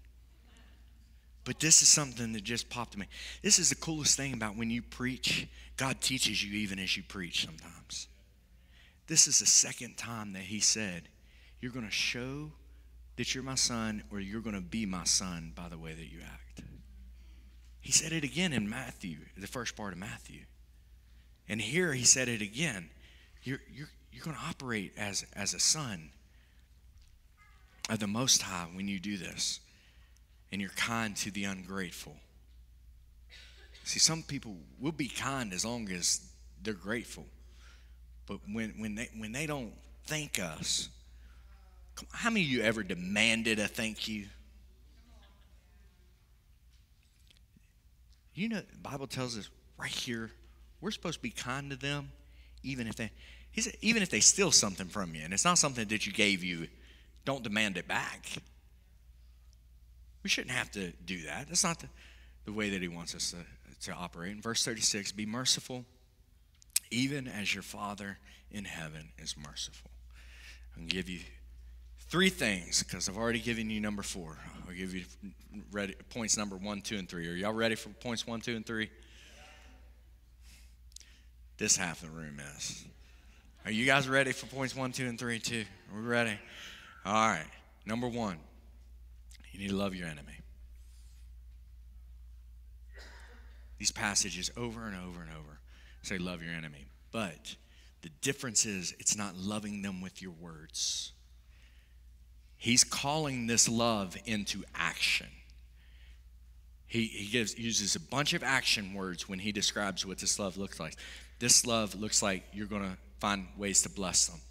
But 1.43 1.60
this 1.60 1.82
is 1.82 1.88
something 1.88 2.34
that 2.34 2.43
just 2.43 2.69
popped 2.69 2.93
to 2.93 2.99
me. 2.99 3.08
This 3.41 3.58
is 3.58 3.69
the 3.69 3.75
coolest 3.75 4.15
thing 4.15 4.34
about 4.34 4.56
when 4.56 4.69
you 4.69 4.82
preach. 4.82 5.47
God 5.75 5.99
teaches 5.99 6.43
you 6.43 6.54
even 6.60 6.77
as 6.77 6.95
you 6.95 7.04
preach 7.04 7.45
sometimes. 7.45 8.08
This 9.08 9.27
is 9.27 9.39
the 9.39 9.45
second 9.45 9.97
time 9.97 10.34
that 10.34 10.43
He 10.43 10.60
said, 10.60 11.04
You're 11.60 11.71
going 11.71 11.86
to 11.86 11.91
show 11.91 12.51
that 13.17 13.36
you're 13.36 13.43
my 13.43 13.56
son, 13.56 14.04
or 14.12 14.19
you're 14.19 14.41
going 14.41 14.56
to 14.56 14.62
be 14.62 14.86
my 14.86 15.04
son 15.04 15.51
by 15.56 15.67
the 15.69 15.77
way 15.77 15.93
that 15.93 16.12
you 16.12 16.19
act. 16.23 16.62
He 17.82 17.91
said 17.91 18.12
it 18.13 18.23
again 18.23 18.54
in 18.54 18.69
Matthew, 18.69 19.17
the 19.36 19.47
first 19.47 19.75
part 19.75 19.93
of 19.93 19.99
Matthew. 19.99 20.41
And 21.49 21.60
here 21.60 21.93
he 21.93 22.04
said 22.04 22.30
it 22.30 22.41
again. 22.41 22.89
You're, 23.43 23.60
you're, 23.71 23.89
you're 24.12 24.23
going 24.23 24.38
to 24.38 24.43
operate 24.43 24.93
as, 24.97 25.25
as 25.36 25.54
a 25.54 25.60
son 25.60 26.12
of 27.89 27.99
the 27.99 28.08
Most 28.08 28.43
High 28.43 28.67
when 28.73 28.88
you 28.88 28.99
do 28.99 29.17
this. 29.17 29.60
And 30.51 30.59
you're 30.59 30.71
kind 30.71 31.15
to 31.17 31.31
the 31.31 31.45
ungrateful. 31.45 32.15
See, 33.83 33.99
some 33.99 34.23
people 34.23 34.57
will 34.79 34.91
be 34.91 35.07
kind 35.07 35.53
as 35.53 35.65
long 35.65 35.89
as 35.89 36.21
they're 36.61 36.73
grateful. 36.73 37.25
But 38.27 38.39
when, 38.51 38.75
when, 38.77 38.95
they, 38.95 39.09
when 39.17 39.31
they 39.31 39.45
don't 39.45 39.73
thank 40.05 40.39
us, 40.39 40.89
how 42.11 42.29
many 42.29 42.41
of 42.41 42.49
you 42.49 42.61
ever 42.61 42.83
demanded 42.83 43.59
a 43.59 43.67
thank 43.67 44.07
you? 44.07 44.27
You 48.33 48.49
know, 48.49 48.61
the 48.61 48.77
Bible 48.77 49.07
tells 49.07 49.37
us 49.37 49.49
right 49.77 49.89
here, 49.89 50.31
we're 50.79 50.91
supposed 50.91 51.17
to 51.17 51.21
be 51.21 51.31
kind 51.31 51.69
to 51.71 51.75
them, 51.75 52.09
even 52.63 52.87
if 52.87 52.95
they 52.95 53.11
even 53.81 54.01
if 54.01 54.09
they 54.09 54.21
steal 54.21 54.51
something 54.51 54.87
from 54.87 55.13
you, 55.13 55.23
and 55.23 55.33
it's 55.33 55.43
not 55.43 55.57
something 55.57 55.85
that 55.89 56.07
you 56.07 56.13
gave 56.13 56.41
you, 56.41 56.67
don't 57.25 57.43
demand 57.43 57.77
it 57.77 57.87
back. 57.87 58.25
We 60.23 60.29
shouldn't 60.29 60.51
have 60.51 60.71
to 60.71 60.91
do 61.05 61.23
that. 61.23 61.47
That's 61.47 61.63
not 61.63 61.79
the, 61.79 61.88
the 62.45 62.53
way 62.53 62.69
that 62.69 62.81
he 62.81 62.88
wants 62.88 63.15
us 63.15 63.31
to, 63.31 63.88
to 63.88 63.93
operate. 63.97 64.31
In 64.31 64.41
verse 64.41 64.63
36, 64.63 65.12
be 65.13 65.25
merciful, 65.25 65.86
even 66.91 67.27
as 67.27 67.53
your 67.53 67.63
Father 67.63 68.17
in 68.51 68.65
heaven 68.65 69.10
is 69.17 69.36
merciful. 69.38 69.89
I'm 70.75 70.84
going 70.84 70.89
to 70.89 70.95
give 70.95 71.10
you 71.10 71.19
three 72.10 72.29
things 72.29 72.84
because 72.84 73.10
I've 73.10 73.17
already 73.17 73.39
given 73.39 73.69
you 73.69 73.79
number 73.79 74.03
four. 74.03 74.38
I'll 74.67 74.75
give 74.75 74.93
you 74.93 75.03
ready, 75.71 75.95
points 76.10 76.38
number 76.38 76.55
one, 76.55 76.81
two, 76.81 76.97
and 76.97 77.10
three. 77.10 77.27
Are 77.27 77.34
y'all 77.34 77.53
ready 77.53 77.75
for 77.75 77.89
points 77.89 78.27
one, 78.27 78.41
two, 78.41 78.55
and 78.55 78.65
three? 78.65 78.89
This 81.57 81.77
half 81.77 82.03
of 82.03 82.12
the 82.12 82.17
room 82.17 82.41
is. 82.57 82.86
Are 83.65 83.71
you 83.71 83.86
guys 83.86 84.10
ready 84.10 84.31
for 84.31 84.47
points 84.47 84.75
one, 84.75 84.91
two, 84.91 85.05
and 85.05 85.19
three, 85.19 85.39
too? 85.39 85.63
Are 85.93 86.01
we 86.01 86.07
ready? 86.07 86.38
All 87.05 87.13
right. 87.13 87.45
Number 87.86 88.07
one, 88.07 88.38
you 89.62 89.67
need 89.67 89.74
to 89.74 89.78
love 89.78 89.93
your 89.93 90.08
enemy. 90.08 90.39
These 93.78 93.91
passages 93.91 94.50
over 94.58 94.88
and 94.88 94.95
over 94.95 95.21
and 95.21 95.30
over 95.32 95.60
say, 96.02 96.17
love 96.17 96.41
your 96.41 96.54
enemy. 96.54 96.86
But 97.12 97.56
the 98.02 98.10
difference 98.21 98.65
is, 98.65 98.95
it's 99.00 99.15
not 99.15 99.36
loving 99.36 99.84
them 99.84 100.02
with 100.02 100.21
your 100.21 100.32
words. 100.32 101.12
He's 102.58 102.84
calling 102.84 103.45
this 103.45 103.69
love 103.69 104.17
into 104.26 104.63
action. 104.74 105.28
He, 106.88 107.06
he 107.06 107.32
gives, 107.32 107.58
uses 107.58 107.95
a 107.95 108.00
bunch 108.00 108.34
of 108.34 108.43
action 108.43 108.93
words 108.93 109.30
when 109.30 109.39
he 109.39 109.52
describes 109.52 110.06
what 110.06 110.17
this 110.17 110.39
love 110.39 110.58
looks 110.58 110.80
like. 110.80 110.95
This 111.39 111.65
love 111.65 111.93
looks 111.95 112.24
like 112.24 112.43
you're 112.52 112.67
going 112.67 112.84
to 112.84 112.97
find 113.19 113.47
ways 113.58 113.84
to 113.84 113.89
bless 113.89 114.28
them. 114.28 114.41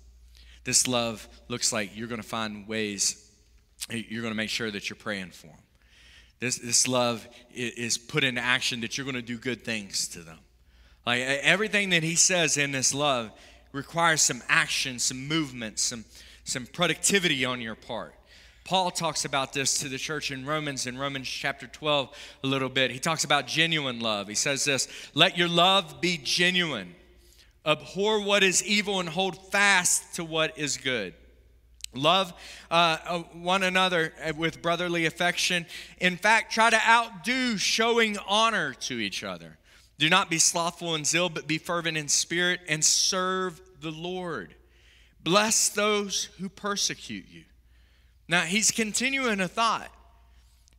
This 0.64 0.86
love 0.86 1.26
looks 1.48 1.72
like 1.72 1.96
you're 1.96 2.08
going 2.08 2.22
to 2.22 2.26
find 2.26 2.68
ways, 2.68 3.29
you're 3.88 4.22
going 4.22 4.32
to 4.32 4.36
make 4.36 4.50
sure 4.50 4.70
that 4.70 4.88
you're 4.90 4.96
praying 4.96 5.30
for 5.30 5.48
them. 5.48 5.56
This, 6.38 6.58
this 6.58 6.88
love 6.88 7.26
is 7.52 7.98
put 7.98 8.24
into 8.24 8.40
action 8.40 8.80
that 8.80 8.96
you're 8.96 9.04
going 9.04 9.14
to 9.14 9.22
do 9.22 9.36
good 9.36 9.62
things 9.62 10.08
to 10.08 10.20
them. 10.20 10.38
Like 11.06 11.20
everything 11.20 11.90
that 11.90 12.02
he 12.02 12.14
says 12.14 12.56
in 12.56 12.72
this 12.72 12.94
love 12.94 13.30
requires 13.72 14.22
some 14.22 14.42
action, 14.48 14.98
some 14.98 15.28
movement, 15.28 15.78
some, 15.78 16.04
some 16.44 16.66
productivity 16.66 17.44
on 17.44 17.60
your 17.60 17.74
part. 17.74 18.14
Paul 18.64 18.90
talks 18.90 19.24
about 19.24 19.52
this 19.52 19.78
to 19.78 19.88
the 19.88 19.98
church 19.98 20.30
in 20.30 20.46
Romans, 20.46 20.86
in 20.86 20.96
Romans 20.96 21.28
chapter 21.28 21.66
12, 21.66 22.16
a 22.44 22.46
little 22.46 22.68
bit. 22.68 22.90
He 22.90 22.98
talks 22.98 23.24
about 23.24 23.46
genuine 23.46 24.00
love. 24.00 24.28
He 24.28 24.34
says 24.34 24.64
this 24.64 24.88
Let 25.14 25.36
your 25.36 25.48
love 25.48 26.00
be 26.00 26.18
genuine. 26.22 26.94
Abhor 27.66 28.22
what 28.22 28.42
is 28.42 28.64
evil 28.64 29.00
and 29.00 29.08
hold 29.08 29.50
fast 29.50 30.14
to 30.14 30.24
what 30.24 30.56
is 30.56 30.76
good. 30.76 31.14
Love 31.92 32.32
uh, 32.70 32.98
uh 33.04 33.18
one 33.32 33.62
another 33.62 34.12
with 34.36 34.62
brotherly 34.62 35.06
affection. 35.06 35.66
In 35.98 36.16
fact, 36.16 36.52
try 36.52 36.70
to 36.70 36.80
outdo 36.88 37.56
showing 37.56 38.16
honor 38.26 38.74
to 38.74 38.94
each 38.94 39.24
other. 39.24 39.58
Do 39.98 40.08
not 40.08 40.30
be 40.30 40.38
slothful 40.38 40.94
in 40.94 41.04
zeal, 41.04 41.28
but 41.28 41.46
be 41.46 41.58
fervent 41.58 41.96
in 41.96 42.08
spirit 42.08 42.60
and 42.68 42.84
serve 42.84 43.60
the 43.80 43.90
Lord. 43.90 44.54
Bless 45.22 45.68
those 45.68 46.24
who 46.38 46.48
persecute 46.48 47.26
you. 47.30 47.44
Now, 48.26 48.42
he's 48.42 48.70
continuing 48.70 49.40
a 49.40 49.48
thought. 49.48 49.90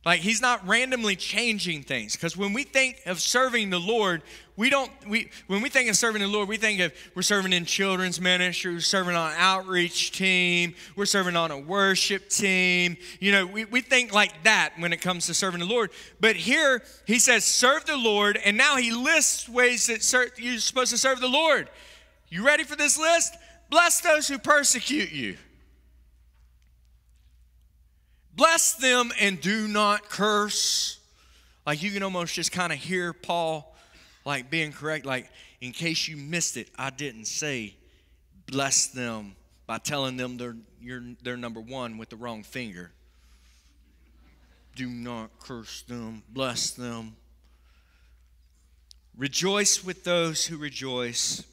Like 0.04 0.20
he's 0.20 0.42
not 0.42 0.66
randomly 0.66 1.14
changing 1.14 1.84
things. 1.84 2.16
Because 2.16 2.36
when 2.36 2.52
we 2.52 2.64
think 2.64 3.00
of 3.06 3.20
serving 3.20 3.70
the 3.70 3.78
Lord, 3.78 4.22
we 4.54 4.68
don't 4.68 4.90
we 5.08 5.30
when 5.46 5.62
we 5.62 5.70
think 5.70 5.88
of 5.88 5.96
serving 5.96 6.20
the 6.20 6.28
Lord, 6.28 6.46
we 6.46 6.58
think 6.58 6.80
of 6.80 6.92
we're 7.14 7.22
serving 7.22 7.54
in 7.54 7.64
children's 7.64 8.20
ministry, 8.20 8.72
we're 8.74 8.80
serving 8.80 9.16
on 9.16 9.32
outreach 9.36 10.12
team, 10.12 10.74
we're 10.94 11.06
serving 11.06 11.36
on 11.36 11.50
a 11.50 11.58
worship 11.58 12.28
team. 12.28 12.98
You 13.18 13.32
know, 13.32 13.46
we, 13.46 13.64
we 13.64 13.80
think 13.80 14.12
like 14.12 14.44
that 14.44 14.74
when 14.78 14.92
it 14.92 15.00
comes 15.00 15.26
to 15.26 15.34
serving 15.34 15.60
the 15.60 15.66
Lord. 15.66 15.90
But 16.20 16.36
here 16.36 16.82
he 17.06 17.18
says, 17.18 17.44
serve 17.44 17.86
the 17.86 17.96
Lord, 17.96 18.38
and 18.44 18.56
now 18.56 18.76
he 18.76 18.92
lists 18.92 19.48
ways 19.48 19.86
that 19.86 20.02
ser- 20.02 20.32
you're 20.36 20.58
supposed 20.58 20.90
to 20.90 20.98
serve 20.98 21.20
the 21.20 21.28
Lord. 21.28 21.70
You 22.28 22.44
ready 22.44 22.64
for 22.64 22.76
this 22.76 22.98
list? 22.98 23.34
Bless 23.70 24.02
those 24.02 24.28
who 24.28 24.38
persecute 24.38 25.12
you. 25.12 25.38
Bless 28.34 28.74
them 28.74 29.12
and 29.18 29.40
do 29.40 29.66
not 29.66 30.10
curse. 30.10 30.98
Like 31.66 31.82
you 31.82 31.90
can 31.90 32.02
almost 32.02 32.34
just 32.34 32.52
kind 32.52 32.72
of 32.72 32.78
hear 32.78 33.14
Paul 33.14 33.71
like 34.24 34.50
being 34.50 34.72
correct. 34.72 35.04
Like, 35.06 35.30
in 35.60 35.72
case 35.72 36.08
you 36.08 36.16
missed 36.16 36.56
it, 36.56 36.68
I 36.78 36.90
didn't 36.90 37.26
say 37.26 37.74
bless 38.46 38.88
them 38.88 39.36
by 39.66 39.78
telling 39.78 40.16
them 40.16 40.36
they're, 40.36 40.56
you're, 40.80 41.02
they're 41.22 41.36
number 41.36 41.60
one 41.60 41.98
with 41.98 42.10
the 42.10 42.16
wrong 42.16 42.42
finger. 42.42 42.92
Do 44.74 44.88
not 44.88 45.30
curse 45.38 45.82
them, 45.82 46.22
bless 46.28 46.70
them. 46.70 47.16
Rejoice 49.16 49.84
with 49.84 50.04
those 50.04 50.46
who 50.46 50.56
rejoice, 50.56 51.44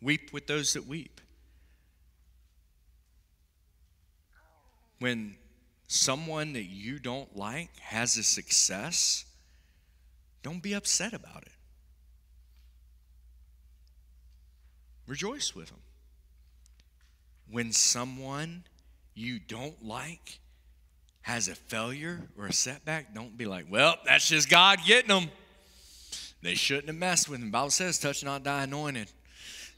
weep 0.00 0.32
with 0.32 0.46
those 0.46 0.72
that 0.72 0.86
weep. 0.86 1.20
When 4.98 5.36
someone 5.88 6.54
that 6.54 6.64
you 6.64 6.98
don't 6.98 7.36
like 7.36 7.76
has 7.80 8.16
a 8.16 8.22
success, 8.22 9.24
don't 10.42 10.62
be 10.62 10.72
upset 10.72 11.12
about 11.12 11.42
it. 11.42 11.52
Rejoice 15.12 15.54
with 15.54 15.68
them. 15.68 15.80
When 17.46 17.70
someone 17.72 18.64
you 19.14 19.38
don't 19.38 19.84
like 19.84 20.40
has 21.20 21.48
a 21.48 21.54
failure 21.54 22.30
or 22.38 22.46
a 22.46 22.52
setback, 22.54 23.12
don't 23.12 23.36
be 23.36 23.44
like, 23.44 23.66
well, 23.68 23.96
that's 24.06 24.26
just 24.26 24.48
God 24.48 24.78
getting 24.86 25.08
them. 25.08 25.28
They 26.40 26.54
shouldn't 26.54 26.86
have 26.86 26.96
messed 26.96 27.28
with 27.28 27.40
him. 27.40 27.48
The 27.48 27.52
Bible 27.52 27.68
says, 27.68 27.98
touch 27.98 28.24
not 28.24 28.42
thy 28.42 28.62
anointed. 28.62 29.12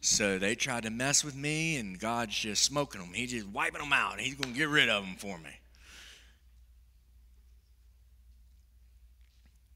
So 0.00 0.38
they 0.38 0.54
tried 0.54 0.84
to 0.84 0.90
mess 0.90 1.24
with 1.24 1.34
me, 1.34 1.78
and 1.78 1.98
God's 1.98 2.38
just 2.38 2.62
smoking 2.62 3.00
them. 3.00 3.10
He's 3.12 3.32
just 3.32 3.48
wiping 3.48 3.80
them 3.80 3.92
out. 3.92 4.20
He's 4.20 4.36
going 4.36 4.54
to 4.54 4.56
get 4.56 4.68
rid 4.68 4.88
of 4.88 5.02
them 5.02 5.16
for 5.16 5.36
me. 5.36 5.50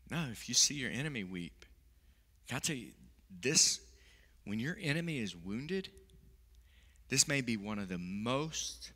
No, 0.08 0.24
if 0.30 0.48
you 0.48 0.54
see 0.54 0.74
your 0.74 0.92
enemy 0.92 1.24
weep, 1.24 1.64
can 2.46 2.58
I 2.58 2.60
tell 2.60 2.76
you 2.76 2.92
this? 3.40 3.80
When 4.48 4.58
your 4.58 4.78
enemy 4.80 5.18
is 5.18 5.37
wounded, 5.37 5.90
this 7.11 7.28
may 7.28 7.42
be 7.42 7.58
one 7.58 7.78
of 7.78 7.90
the 7.90 7.98
most 7.98 8.92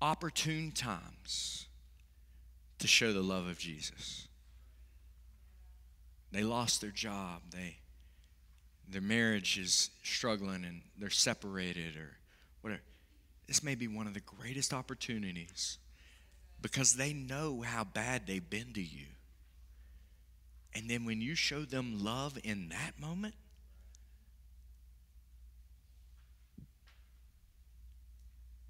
opportune 0.00 0.70
times 0.70 1.66
to 2.78 2.86
show 2.86 3.12
the 3.12 3.20
love 3.20 3.48
of 3.48 3.58
Jesus. 3.58 4.28
They 6.30 6.44
lost 6.44 6.80
their 6.80 6.90
job. 6.90 7.42
They 7.50 7.78
their 8.88 9.00
marriage 9.00 9.58
is 9.58 9.90
struggling 10.04 10.64
and 10.64 10.82
they're 10.96 11.10
separated 11.10 11.96
or 11.96 12.10
whatever. 12.60 12.82
This 13.48 13.64
may 13.64 13.74
be 13.74 13.88
one 13.88 14.06
of 14.06 14.14
the 14.14 14.20
greatest 14.20 14.72
opportunities 14.72 15.78
because 16.60 16.94
they 16.94 17.12
know 17.12 17.62
how 17.62 17.82
bad 17.82 18.28
they've 18.28 18.48
been 18.48 18.72
to 18.74 18.82
you. 18.82 19.06
And 20.74 20.88
then 20.88 21.04
when 21.04 21.20
you 21.20 21.34
show 21.34 21.64
them 21.64 22.02
love 22.02 22.38
in 22.42 22.70
that 22.70 22.98
moment, 22.98 23.34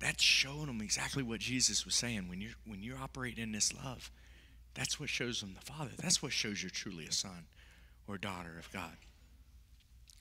that's 0.01 0.23
showing 0.23 0.67
them 0.67 0.81
exactly 0.81 1.23
what 1.23 1.39
Jesus 1.41 1.85
was 1.85 1.95
saying. 1.95 2.29
When 2.29 2.41
you're 2.41 2.55
when 2.67 2.83
you're 2.83 2.99
operating 2.99 3.45
in 3.45 3.53
this 3.53 3.73
love, 3.73 4.11
that's 4.75 4.99
what 4.99 5.09
shows 5.09 5.41
them 5.41 5.55
the 5.55 5.73
Father. 5.73 5.93
That's 5.97 6.23
what 6.23 6.33
shows 6.33 6.63
you're 6.63 6.71
truly 6.71 7.07
a 7.07 7.13
son 7.13 7.47
or 8.09 8.19
daughter 8.19 8.57
of 8.59 8.71
God. 8.73 8.97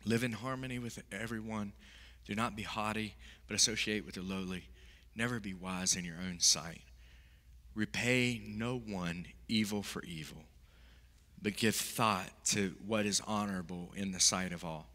Live 0.06 0.24
in 0.24 0.34
harmony 0.34 0.80
with 0.80 1.02
everyone. 1.12 1.74
Do 2.26 2.36
not 2.36 2.56
be 2.56 2.64
haughty, 2.64 3.16
but 3.48 3.56
associate 3.56 4.06
with 4.06 4.16
the 4.16 4.22
lowly. 4.22 4.66
Never 5.16 5.40
be 5.40 5.54
wise 5.54 5.96
in 5.96 6.06
your 6.06 6.18
own 6.18 6.40
sight. 6.40 6.82
Repay 7.74 8.42
no 8.46 8.78
one 8.78 9.28
evil 9.48 9.82
for 9.82 10.04
evil, 10.04 10.44
but 11.42 11.58
give 11.58 11.76
thought 11.76 12.30
to 12.46 12.76
what 12.86 13.06
is 13.06 13.22
honorable 13.26 13.92
in 13.96 14.12
the 14.12 14.20
sight 14.20 14.52
of 14.52 14.64
all. 14.64 14.88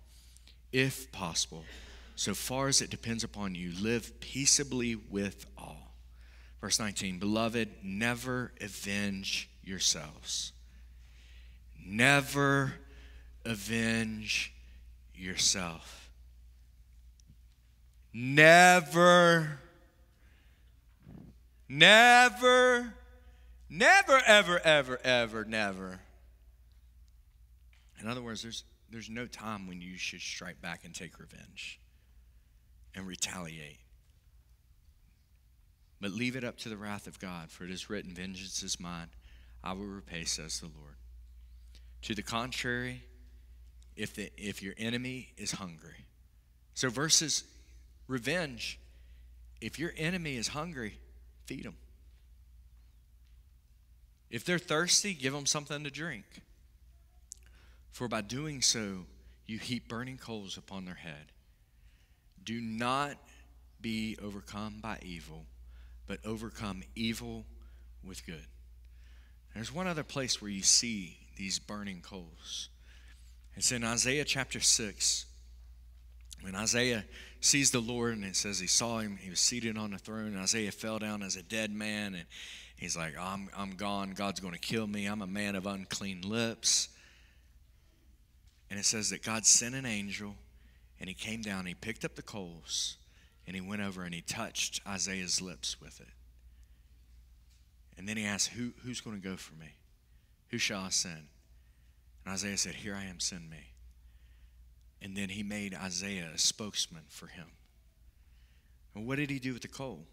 If 0.73 1.11
possible, 1.11 1.65
so 2.15 2.35
far 2.35 2.69
as 2.69 2.81
it 2.81 2.91
depends 2.91 3.25
upon 3.25 3.55
you, 3.55 3.73
live 3.81 4.21
peaceably 4.21 4.95
with 4.95 5.47
all. 5.59 5.95
Verse 6.61 6.79
19 6.79 7.19
Beloved, 7.19 7.69
never 7.83 8.53
avenge 8.61 9.51
yourselves. 9.63 10.53
Never 11.85 12.75
avenge 13.45 14.53
yourself. 15.15 16.11
Never, 18.13 19.61
never, 21.69 22.95
never, 23.69 24.23
ever, 24.27 24.59
ever, 24.61 24.99
ever, 25.05 25.45
never. 25.45 26.01
In 28.07 28.13
other 28.13 28.23
words, 28.23 28.43
there's, 28.43 28.63
there's 28.89 29.11
no 29.11 29.27
time 29.27 29.67
when 29.67 29.81
you 29.81 29.99
should 29.99 30.21
strike 30.21 30.63
back 30.63 30.85
and 30.85 30.95
take 30.95 31.19
revenge 31.19 31.81
and 32.95 33.05
retaliate. 33.05 33.81
But 36.01 36.13
leave 36.13 36.37
it 36.37 36.45
up 36.45 36.57
to 36.59 36.69
the 36.69 36.77
wrath 36.77 37.09
of 37.09 37.19
God, 37.19 37.51
for 37.51 37.65
it 37.65 37.71
is 37.73 37.91
written, 37.91 38.15
Vengeance 38.15 38.63
is 38.63 38.79
mine, 38.79 39.09
I 39.65 39.73
will 39.73 39.87
repay, 39.87 40.23
says 40.23 40.61
the 40.61 40.67
Lord. 40.67 40.95
To 42.03 42.15
the 42.15 42.23
contrary, 42.23 43.03
if, 43.97 44.15
the, 44.15 44.31
if 44.37 44.63
your 44.63 44.75
enemy 44.79 45.31
is 45.37 45.51
hungry. 45.51 46.07
So, 46.75 46.89
versus 46.89 47.43
revenge, 48.07 48.79
if 49.61 49.81
your 49.81 49.93
enemy 49.97 50.37
is 50.37 50.47
hungry, 50.47 51.01
feed 51.47 51.65
them. 51.65 51.75
If 54.31 54.45
they're 54.45 54.61
thirsty, 54.61 55.13
give 55.13 55.33
them 55.33 55.47
something 55.47 55.83
to 55.83 55.91
drink. 55.91 56.25
For 57.97 58.09
by 58.09 58.21
doing 58.21 58.61
so, 58.61 59.07
you 59.47 59.59
heap 59.59 59.89
burning 59.89 60.19
coals 60.19 60.59
upon 60.59 60.85
their 60.85 60.97
head. 60.97 61.33
Do 62.45 62.61
not 62.61 63.17
be 63.81 64.19
overcome 64.23 64.81
by 64.83 64.99
evil, 65.01 65.47
but 66.07 66.19
overcome 66.23 66.83
evil 66.95 67.47
with 68.05 68.27
good. 68.27 68.45
There's 69.55 69.73
one 69.73 69.87
other 69.87 70.03
place 70.03 70.43
where 70.43 70.51
you 70.51 70.63
see 70.63 71.17
these 71.39 71.59
burning 71.59 72.03
coals. 72.03 72.69
It's 73.55 73.73
in 73.73 73.83
Isaiah 73.83 74.27
chapter 74.27 74.61
6. 74.61 75.25
When 76.43 76.55
Isaiah 76.55 77.03
sees 77.41 77.71
the 77.71 77.81
Lord 77.81 78.13
and 78.13 78.27
it 78.27 78.37
says 78.37 78.59
he 78.59 78.67
saw 78.67 78.99
him, 78.99 79.17
he 79.19 79.31
was 79.31 79.41
seated 79.41 79.79
on 79.79 79.93
the 79.93 79.99
throne, 79.99 80.35
and 80.35 80.39
Isaiah 80.39 80.71
fell 80.71 80.99
down 80.99 81.23
as 81.23 81.37
a 81.37 81.43
dead 81.43 81.73
man, 81.73 82.15
and 82.15 82.27
he's 82.77 82.95
like, 82.95 83.17
I'm, 83.19 83.49
I'm 83.57 83.71
gone. 83.71 84.11
God's 84.11 84.41
going 84.41 84.53
to 84.53 84.61
kill 84.61 84.87
me. 84.87 85.07
I'm 85.07 85.23
a 85.23 85.27
man 85.27 85.57
of 85.57 85.67
unclean 85.67 86.21
lips. 86.21 86.91
And 88.71 88.79
it 88.79 88.85
says 88.85 89.11
that 89.11 89.23
God 89.23 89.47
sent 89.47 89.75
an 89.75 89.87
angel, 89.87 90.35
and 90.99 91.09
he 91.09 91.15
came 91.15 91.43
down, 91.43 91.61
and 91.61 91.69
he 91.69 91.75
picked 91.75 92.05
up 92.05 92.17
the 92.17 92.23
coals, 92.23 92.97
and 93.47 93.55
he 93.55 93.61
went 93.61 93.83
over 93.83 94.03
and 94.03 94.13
he 94.13 94.23
touched 94.23 94.81
Isaiah's 94.87 95.41
lips 95.41 95.81
with 95.81 96.01
it. 96.01 96.09
And 97.97 98.09
then 98.09 98.17
he 98.17 98.25
asked, 98.25 98.49
Who, 98.49 98.73
Who's 98.85 99.01
going 99.01 99.21
to 99.21 99.29
go 99.29 99.37
for 99.37 99.55
me? 99.55 99.75
Who 100.51 100.59
shall 100.59 100.83
I 100.83 100.91
send? 100.91 101.29
And 102.25 102.35
Isaiah 102.35 102.57
said, 102.57 102.75
Here 102.75 102.95
I 102.95 103.05
am, 103.05 103.21
send 103.21 103.49
me. 103.49 103.73
And 105.01 105.17
then 105.17 105.29
he 105.29 105.43
made 105.43 105.75
Isaiah 105.75 106.31
a 106.35 106.39
spokesman 106.39 107.05
for 107.09 107.29
him. 107.29 107.47
And 108.95 109.07
what 109.07 109.17
did 109.17 109.31
he 109.31 109.39
do 109.39 109.53
with 109.53 109.63
the 109.63 109.69
coal? 109.69 110.07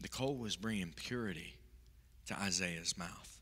The 0.00 0.08
coal 0.08 0.36
was 0.36 0.56
bringing 0.56 0.92
purity 0.94 1.56
to 2.26 2.38
Isaiah's 2.38 2.98
mouth 2.98 3.40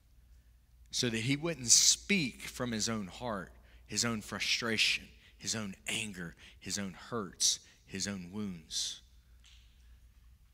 so 0.91 1.09
that 1.09 1.21
he 1.21 1.37
wouldn't 1.37 1.69
speak 1.69 2.43
from 2.43 2.73
his 2.73 2.89
own 2.89 3.07
heart, 3.07 3.53
his 3.89 4.05
own 4.05 4.21
frustration, 4.21 5.09
his 5.37 5.57
own 5.57 5.75
anger, 5.89 6.37
his 6.61 6.79
own 6.79 6.95
hurts, 7.11 7.59
his 7.87 8.07
own 8.07 8.31
wounds, 8.33 9.01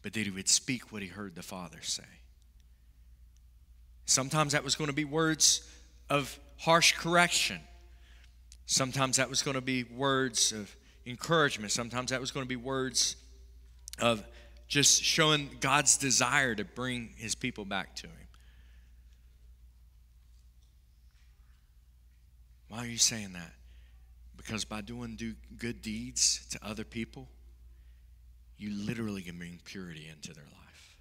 but 0.00 0.14
that 0.14 0.24
he 0.24 0.30
would 0.30 0.48
speak 0.48 0.90
what 0.90 1.02
he 1.02 1.08
heard 1.08 1.34
the 1.34 1.42
Father 1.42 1.82
say. 1.82 2.04
Sometimes 4.06 4.52
that 4.52 4.64
was 4.64 4.74
going 4.74 4.88
to 4.88 4.94
be 4.94 5.04
words 5.04 5.68
of 6.08 6.38
harsh 6.58 6.92
correction. 6.92 7.60
Sometimes 8.66 9.16
that 9.16 9.28
was 9.28 9.42
going 9.42 9.56
to 9.56 9.60
be 9.60 9.84
words 9.84 10.52
of 10.52 10.74
encouragement. 11.06 11.72
Sometimes 11.72 12.10
that 12.10 12.20
was 12.20 12.30
going 12.30 12.44
to 12.44 12.48
be 12.48 12.56
words 12.56 13.16
of 14.00 14.24
just 14.68 15.02
showing 15.02 15.50
God's 15.60 15.96
desire 15.96 16.54
to 16.54 16.64
bring 16.64 17.10
his 17.16 17.34
people 17.34 17.64
back 17.64 17.96
to 17.96 18.06
him. 18.06 18.23
Why 22.74 22.82
are 22.82 22.88
you 22.88 22.98
saying 22.98 23.34
that? 23.34 23.52
Because 24.36 24.64
by 24.64 24.80
doing 24.80 25.14
do 25.14 25.34
good 25.58 25.80
deeds 25.80 26.44
to 26.50 26.58
other 26.60 26.82
people, 26.82 27.28
you 28.58 28.72
literally 28.72 29.22
can 29.22 29.38
bring 29.38 29.60
purity 29.64 30.08
into 30.10 30.34
their 30.34 30.42
life. 30.42 30.96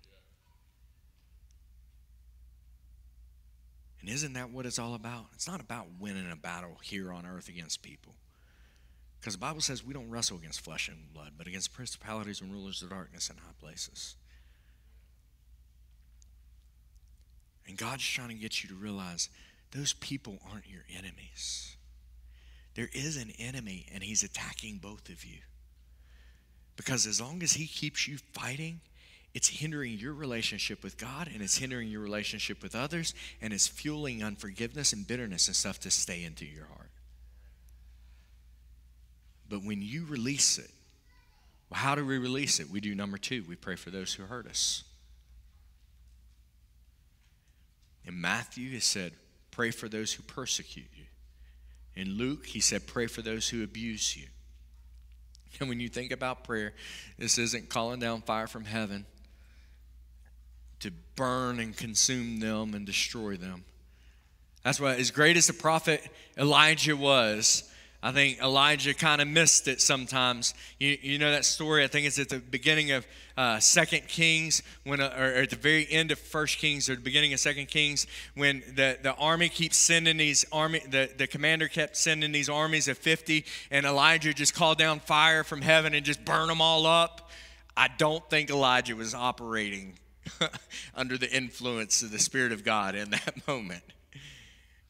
And 4.02 4.10
isn't 4.12 4.34
that 4.34 4.52
what 4.52 4.68
it's 4.68 4.78
all 4.78 4.94
about? 4.94 5.26
It's 5.34 5.48
not 5.48 5.62
about 5.62 5.88
winning 6.00 6.32
a 6.32 6.36
battle 6.36 6.78
here 6.84 7.12
on 7.12 7.26
earth 7.26 7.50
against 7.50 7.82
people. 7.82 8.14
Because 9.20 9.34
the 9.34 9.40
Bible 9.40 9.62
says 9.62 9.84
we 9.84 9.96
don't 9.96 10.12
wrestle 10.12 10.38
against 10.38 10.62
flesh 10.62 10.90
and 10.90 11.12
blood, 11.12 11.32
but 11.40 11.48
against 11.48 11.74
principalities 11.74 12.40
and 12.40 12.52
rulers 12.52 12.84
of 12.84 12.92
darkness 12.92 13.32
in 13.32 13.38
high 13.38 13.56
places. 13.60 14.16
And 17.68 17.78
God's 17.78 18.06
trying 18.06 18.30
to 18.30 18.36
get 18.36 18.62
you 18.62 18.70
to 18.70 18.76
realize 18.76 19.30
those 19.74 19.94
people 19.94 20.40
aren't 20.52 20.70
your 20.70 20.84
enemies. 20.96 21.76
There 22.76 22.90
is 22.94 23.18
an 23.18 23.32
enemy, 23.40 23.88
and 23.94 24.04
he's 24.04 24.24
attacking 24.24 24.78
both 24.78 25.10
of 25.10 25.26
you. 25.26 25.40
Because 26.76 27.06
as 27.06 27.20
long 27.20 27.44
as 27.44 27.54
he 27.54 27.68
keeps 27.68 28.08
you 28.08 28.18
fighting, 28.34 28.82
it's 29.34 29.48
hindering 29.48 29.98
your 29.98 30.14
relationship 30.14 30.84
with 30.84 30.98
God 30.98 31.30
and 31.32 31.42
it's 31.42 31.58
hindering 31.58 31.90
your 31.90 32.02
relationship 32.02 32.62
with 32.62 32.76
others 32.76 33.16
and 33.42 33.52
it's 33.52 33.68
fueling 33.68 34.24
unforgiveness 34.24 34.94
and 34.94 35.08
bitterness 35.08 35.48
and 35.48 35.56
stuff 35.56 35.80
to 35.82 35.92
stay 35.92 36.24
into 36.24 36.46
your 36.46 36.66
heart. 36.66 36.92
But 39.50 39.64
when 39.64 39.82
you 39.82 40.06
release 40.06 40.58
it, 40.58 40.70
how 41.72 41.96
do 41.96 42.06
we 42.06 42.20
release 42.20 42.60
it? 42.60 42.70
We 42.70 42.80
do 42.80 42.94
number 42.94 43.18
two, 43.18 43.44
we 43.48 43.56
pray 43.56 43.76
for 43.76 43.90
those 43.90 44.14
who 44.14 44.24
hurt 44.24 44.48
us. 44.48 44.84
In 48.06 48.20
Matthew, 48.20 48.70
he 48.70 48.80
said, 48.80 49.14
pray 49.54 49.72
for 49.72 49.88
those 49.88 50.12
who 50.14 50.24
persecute 50.24 50.90
you. 50.96 51.06
In 51.96 52.18
Luke, 52.18 52.46
he 52.46 52.60
said, 52.60 52.88
pray 52.88 53.08
for 53.08 53.22
those 53.22 53.50
who 53.50 53.64
abuse 53.64 54.18
you. 54.18 54.26
And 55.60 55.70
when 55.70 55.80
you 55.80 55.88
think 55.88 56.12
about 56.12 56.44
prayer, 56.44 56.74
this 57.20 57.38
isn't 57.38 57.70
calling 57.70 58.00
down 58.00 58.22
fire 58.22 58.48
from 58.48 58.66
heaven 58.66 59.06
to 60.80 60.92
burn 61.16 61.60
and 61.60 61.78
consume 61.78 62.40
them 62.40 62.74
and 62.74 62.86
destroy 62.86 63.38
them. 63.38 63.64
That's 64.64 64.80
why, 64.80 64.96
as 64.96 65.12
great 65.12 65.38
as 65.38 65.48
the 65.48 65.54
prophet 65.54 66.02
Elijah 66.38 66.98
was, 66.98 67.70
I 68.06 68.12
think 68.12 68.42
Elijah 68.42 68.94
kind 68.94 69.22
of 69.22 69.30
missed 69.30 69.70
it 69.70 69.80
sometimes. 69.80 70.54
You, 70.78 70.98
you 71.02 71.18
know 71.18 71.32
that 71.32 71.46
story? 71.46 71.86
I 71.86 71.88
think 71.88 72.06
it's 72.06 72.20
at 72.20 72.28
the 72.28 72.40
beginning 72.40 72.92
of 72.92 73.08
uh, 73.38 73.62
Second 73.62 74.10
Kings, 74.10 74.62
when, 74.84 75.00
uh, 75.00 75.16
or 75.18 75.24
at 75.24 75.52
the 75.52 75.56
very 75.56 75.90
end 75.90 76.12
of 76.12 76.20
First 76.20 76.58
Kings, 76.58 76.90
or 76.90 76.96
the 76.96 77.02
beginning 77.02 77.32
of 77.32 77.40
Second 77.40 77.70
Kings, 77.70 78.06
when 78.36 78.62
the, 78.76 79.00
the 79.02 79.14
army 79.16 79.48
keeps 79.48 79.78
sending 79.78 80.18
these 80.18 80.46
army, 80.52 80.82
the, 80.90 81.12
the 81.18 81.28
commander 81.28 81.70
kept 81.70 81.96
sending 81.96 82.34
these 82.34 82.50
armies 82.50 82.90
of 82.90 82.98
50, 82.98 83.46
and 83.72 83.86
Elijah 83.86 84.34
just 84.34 84.54
called 84.54 84.78
down 84.78 85.00
fire 85.00 85.46
from 85.46 85.62
heaven 85.62 85.94
and 85.94 86.06
just 86.06 86.26
burned 86.26 86.50
them 86.50 86.60
all 86.60 86.86
up. 86.86 87.32
I 87.78 87.88
don't 87.88 88.30
think 88.30 88.50
Elijah 88.50 88.98
was 88.98 89.16
operating 89.16 89.98
under 90.94 91.18
the 91.18 91.34
influence 91.34 92.02
of 92.02 92.12
the 92.12 92.20
Spirit 92.20 92.52
of 92.52 92.66
God 92.66 92.96
in 92.96 93.12
that 93.12 93.36
moment. 93.48 93.84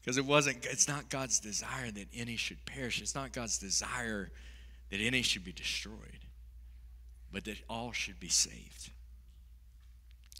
Because 0.04 0.18
it 0.18 0.26
wasn't, 0.26 0.66
it's 0.66 0.86
not 0.86 1.08
God's 1.08 1.40
desire 1.40 1.90
that 1.90 2.08
any 2.14 2.36
should 2.36 2.66
perish. 2.66 3.00
It's 3.00 3.14
not 3.14 3.32
God's 3.32 3.56
desire 3.56 4.30
that 4.90 5.00
any 5.00 5.22
should 5.22 5.44
be 5.44 5.52
destroyed, 5.52 6.26
but 7.32 7.44
that 7.46 7.56
all 7.70 7.92
should 7.92 8.20
be 8.20 8.28
saved. 8.28 8.90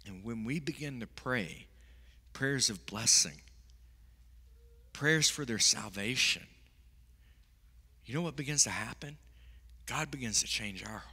And 0.07 0.22
when 0.22 0.44
we 0.44 0.61
begin 0.61 1.00
to 1.00 1.07
pray 1.07 1.66
prayers 2.35 2.68
of 2.68 2.85
blessing, 2.85 3.40
prayers 4.92 5.31
for 5.31 5.46
their 5.46 5.59
salvation, 5.59 6.42
you 8.05 8.14
know 8.14 8.20
what 8.20 8.37
begins 8.37 8.64
to 8.64 8.70
happen? 8.70 9.16
God 9.87 10.11
begins 10.11 10.40
to 10.42 10.46
change 10.46 10.85
our 10.85 10.90
heart. 10.90 11.11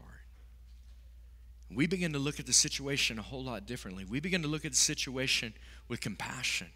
We 1.73 1.87
begin 1.87 2.11
to 2.11 2.19
look 2.19 2.41
at 2.41 2.47
the 2.47 2.53
situation 2.53 3.17
a 3.17 3.21
whole 3.21 3.45
lot 3.45 3.65
differently. 3.65 4.03
We 4.03 4.19
begin 4.19 4.41
to 4.41 4.49
look 4.49 4.65
at 4.65 4.71
the 4.71 4.77
situation 4.77 5.53
with 5.87 6.01
compassion 6.01 6.67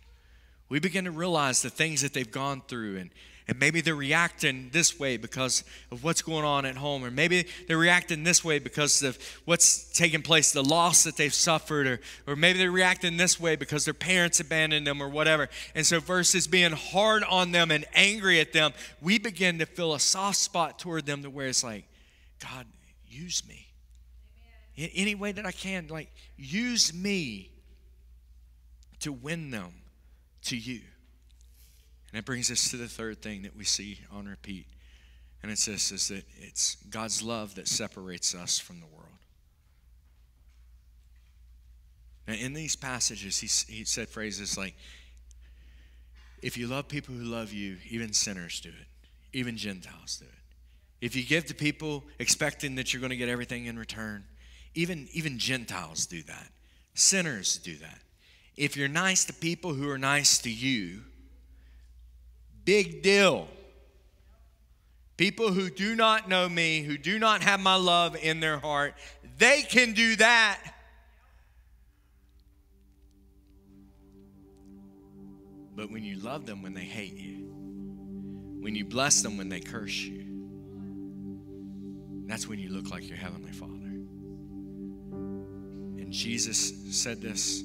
we 0.70 0.80
begin 0.80 1.06
to 1.06 1.12
realize 1.12 1.62
the 1.62 1.70
things 1.70 2.02
that 2.02 2.14
they've 2.14 2.32
gone 2.32 2.62
through 2.68 2.98
and, 2.98 3.12
and 3.48 3.60
maybe 3.60 3.80
they're 3.82 3.94
reacting 3.94 4.70
this 4.72 5.00
way 5.00 5.18
because 5.18 5.64
of 5.92 6.04
what's 6.04 6.24
going 6.24 6.44
on 6.44 6.66
at 6.66 6.76
home 6.76 7.06
or 7.06 7.12
maybe 7.12 7.46
they're 7.68 7.78
reacting 7.78 8.24
this 8.24 8.44
way 8.44 8.58
because 8.58 9.04
of 9.04 9.20
what's 9.46 9.92
taking 9.94 10.24
place 10.24 10.52
the 10.52 10.64
loss 10.64 11.04
that 11.04 11.16
they've 11.16 11.34
suffered 11.34 11.86
or, 11.86 12.00
or 12.26 12.36
maybe 12.36 12.58
they're 12.58 12.72
reacting 12.72 13.18
this 13.18 13.40
way 13.40 13.56
because 13.56 13.86
their 13.86 13.94
parents 13.94 14.40
abandoned 14.40 14.88
them 14.88 15.02
or 15.02 15.08
whatever. 15.08 15.48
And 15.76 15.86
so 15.86 16.00
versus 16.00 16.48
being 16.48 16.72
hard 16.72 17.24
on 17.24 17.52
them 17.52 17.70
and 17.70 17.86
angry 17.94 18.40
at 18.40 18.52
them 18.52 18.74
we 19.00 19.20
begin 19.20 19.60
to 19.60 19.68
feel 19.68 19.94
a 19.94 20.00
soft 20.00 20.38
spot 20.38 20.80
toward 20.80 21.06
them 21.06 21.22
to 21.22 21.30
where 21.30 21.48
it's 21.48 21.64
like 21.64 21.86
god 22.40 22.66
use 23.08 23.48
me. 23.48 23.68
In 24.76 24.90
any 24.96 25.14
way 25.14 25.32
that 25.32 25.46
i 25.46 25.52
can 25.52 25.86
like 25.88 26.10
use 26.36 26.92
me 26.96 27.52
to 29.02 29.14
win 29.14 29.52
them 29.52 29.72
to 30.46 30.58
you. 30.58 30.82
And 32.12 32.20
it 32.20 32.26
brings 32.26 32.50
us 32.50 32.70
to 32.70 32.78
the 32.78 32.88
third 32.88 33.22
thing 33.22 33.42
that 33.42 33.56
we 33.56 33.66
see 33.66 34.00
on 34.12 34.26
repeat. 34.26 34.68
And 35.44 35.52
it's 35.52 35.66
this 35.66 35.92
is 35.92 36.08
that 36.08 36.24
it's 36.38 36.78
God's 36.90 37.22
love 37.22 37.56
that 37.56 37.68
separates 37.68 38.34
us 38.34 38.58
from 38.58 38.80
the 38.80 38.88
world. 38.88 39.10
Now, 42.28 42.34
in 42.34 42.54
these 42.54 42.76
passages, 42.76 43.40
he, 43.40 43.74
he 43.74 43.84
said 43.84 44.10
phrases 44.10 44.58
like, 44.58 44.76
if 46.42 46.58
you 46.58 46.68
love 46.68 46.88
people 46.88 47.14
who 47.14 47.24
love 47.24 47.54
you, 47.54 47.78
even 47.90 48.14
sinners 48.14 48.60
do 48.60 48.70
it, 48.70 48.88
even 49.38 49.58
Gentiles 49.58 50.18
do 50.18 50.26
it. 50.26 51.06
If 51.06 51.16
you 51.16 51.24
give 51.24 51.46
to 51.48 51.54
people 51.54 52.04
expecting 52.20 52.76
that 52.76 52.94
you're 52.94 53.02
going 53.02 53.12
to 53.12 53.18
get 53.18 53.30
everything 53.30 53.66
in 53.66 53.78
return, 53.78 54.24
even, 54.74 55.08
even 55.12 55.38
Gentiles 55.38 56.06
do 56.06 56.24
that. 56.24 56.48
Sinners 56.94 57.58
do 57.58 57.76
that 57.78 58.00
if 58.58 58.78
you're 58.78 58.88
nice 58.88 59.26
to 59.26 59.34
people 59.34 59.74
who 59.74 59.90
are 59.90 59.98
nice 59.98 60.38
to 60.40 60.50
you, 60.50 61.02
big 62.64 63.02
deal. 63.04 63.48
People 65.18 65.52
who 65.52 65.70
do 65.70 65.96
not 65.96 66.28
know 66.28 66.50
me, 66.50 66.82
who 66.82 66.98
do 66.98 67.20
not 67.20 67.42
have 67.42 67.60
my 67.60 67.76
love 67.76 68.18
in 68.22 68.40
their 68.40 68.60
heart, 68.60 68.96
they 69.38 69.62
can 69.62 69.94
do 69.94 70.16
that. 70.18 70.60
But 75.76 75.92
when 75.92 76.04
you 76.04 76.18
love 76.18 76.46
them 76.46 76.62
when 76.62 76.74
they 76.74 76.84
hate 76.84 77.16
you, 77.16 77.50
when 78.62 78.76
you 78.76 78.86
bless 78.86 79.22
them 79.22 79.38
when 79.38 79.50
they 79.50 79.60
curse 79.60 79.96
you, 79.96 80.26
that's 82.28 82.48
when 82.48 82.60
you 82.60 82.70
look 82.70 82.90
like 82.90 83.08
your 83.08 83.18
Heavenly 83.18 83.52
Father. 83.52 83.72
And 86.02 86.12
Jesus 86.12 86.74
said 86.92 87.22
this 87.22 87.64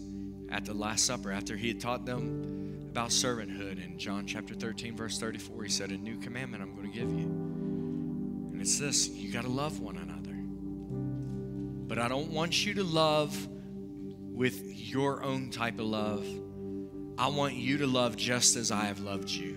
at 0.51 0.65
the 0.65 0.75
Last 0.75 1.05
Supper 1.05 1.31
after 1.31 1.57
he 1.57 1.69
had 1.69 1.81
taught 1.81 2.05
them 2.05 2.87
about 2.91 3.11
servanthood 3.11 3.85
in 3.85 3.99
John 3.99 4.27
chapter 4.27 4.55
13, 4.55 4.97
verse 4.97 5.19
34. 5.19 5.65
He 5.65 5.71
said, 5.71 5.91
A 5.91 5.97
new 5.97 6.19
commandment 6.19 6.63
I'm 6.63 6.75
going 6.75 6.91
to 6.91 6.99
give 6.99 7.11
you. 7.11 7.27
And 8.53 8.61
it's 8.61 8.79
this 8.79 9.09
you 9.09 9.33
got 9.33 9.45
to 9.45 9.51
love 9.51 9.81
one 9.81 9.97
another. 9.97 10.37
But 11.87 11.99
I 11.99 12.09
don't 12.09 12.31
want 12.31 12.67
you 12.67 12.75
to 12.75 12.85
love 12.85 13.49
with 14.23 14.63
your 14.65 15.23
own 15.23 15.51
type 15.51 15.79
of 15.79 15.87
love. 15.87 16.27
I 17.17 17.29
want 17.29 17.55
you 17.55 17.79
to 17.79 17.87
love 17.87 18.17
just 18.17 18.57
as 18.57 18.71
I 18.71 18.87
have 18.87 19.01
loved 19.01 19.29
you. 19.29 19.55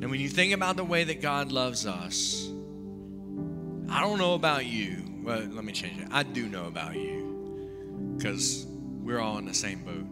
And 0.00 0.10
when 0.10 0.20
you 0.20 0.28
think 0.28 0.52
about 0.52 0.76
the 0.76 0.84
way 0.84 1.04
that 1.04 1.20
God 1.20 1.52
loves 1.52 1.86
us, 1.86 2.48
I 3.88 4.00
don't 4.00 4.18
know 4.18 4.34
about 4.34 4.66
you. 4.66 4.96
Well, 5.22 5.40
let 5.52 5.64
me 5.64 5.72
change 5.72 6.00
it. 6.00 6.08
I 6.10 6.22
do 6.22 6.48
know 6.48 6.66
about 6.66 6.96
you 6.96 8.14
because 8.16 8.66
we're 9.06 9.20
all 9.20 9.38
in 9.38 9.44
the 9.46 9.54
same 9.54 9.84
boat. 9.84 10.04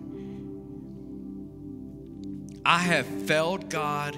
I 2.64 2.78
have 2.78 3.06
failed 3.26 3.68
God, 3.68 4.16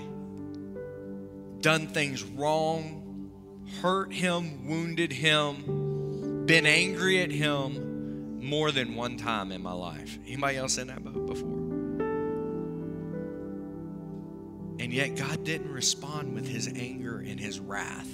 done 1.60 1.86
things 1.86 2.22
wrong, 2.22 3.30
hurt 3.80 4.12
Him, 4.12 4.68
wounded 4.68 5.12
Him, 5.12 6.44
been 6.44 6.66
angry 6.66 7.22
at 7.22 7.30
Him 7.30 8.38
more 8.44 8.70
than 8.70 8.94
one 8.94 9.16
time 9.16 9.50
in 9.50 9.62
my 9.62 9.72
life. 9.72 10.18
Anybody 10.26 10.58
else 10.58 10.76
in 10.76 10.88
that 10.88 11.02
boat 11.02 11.26
before? 11.26 11.56
And 14.78 14.92
yet 14.92 15.16
God 15.16 15.42
didn't 15.42 15.72
respond 15.72 16.34
with 16.34 16.46
His 16.46 16.68
anger 16.68 17.18
and 17.18 17.40
His 17.40 17.58
wrath. 17.58 18.12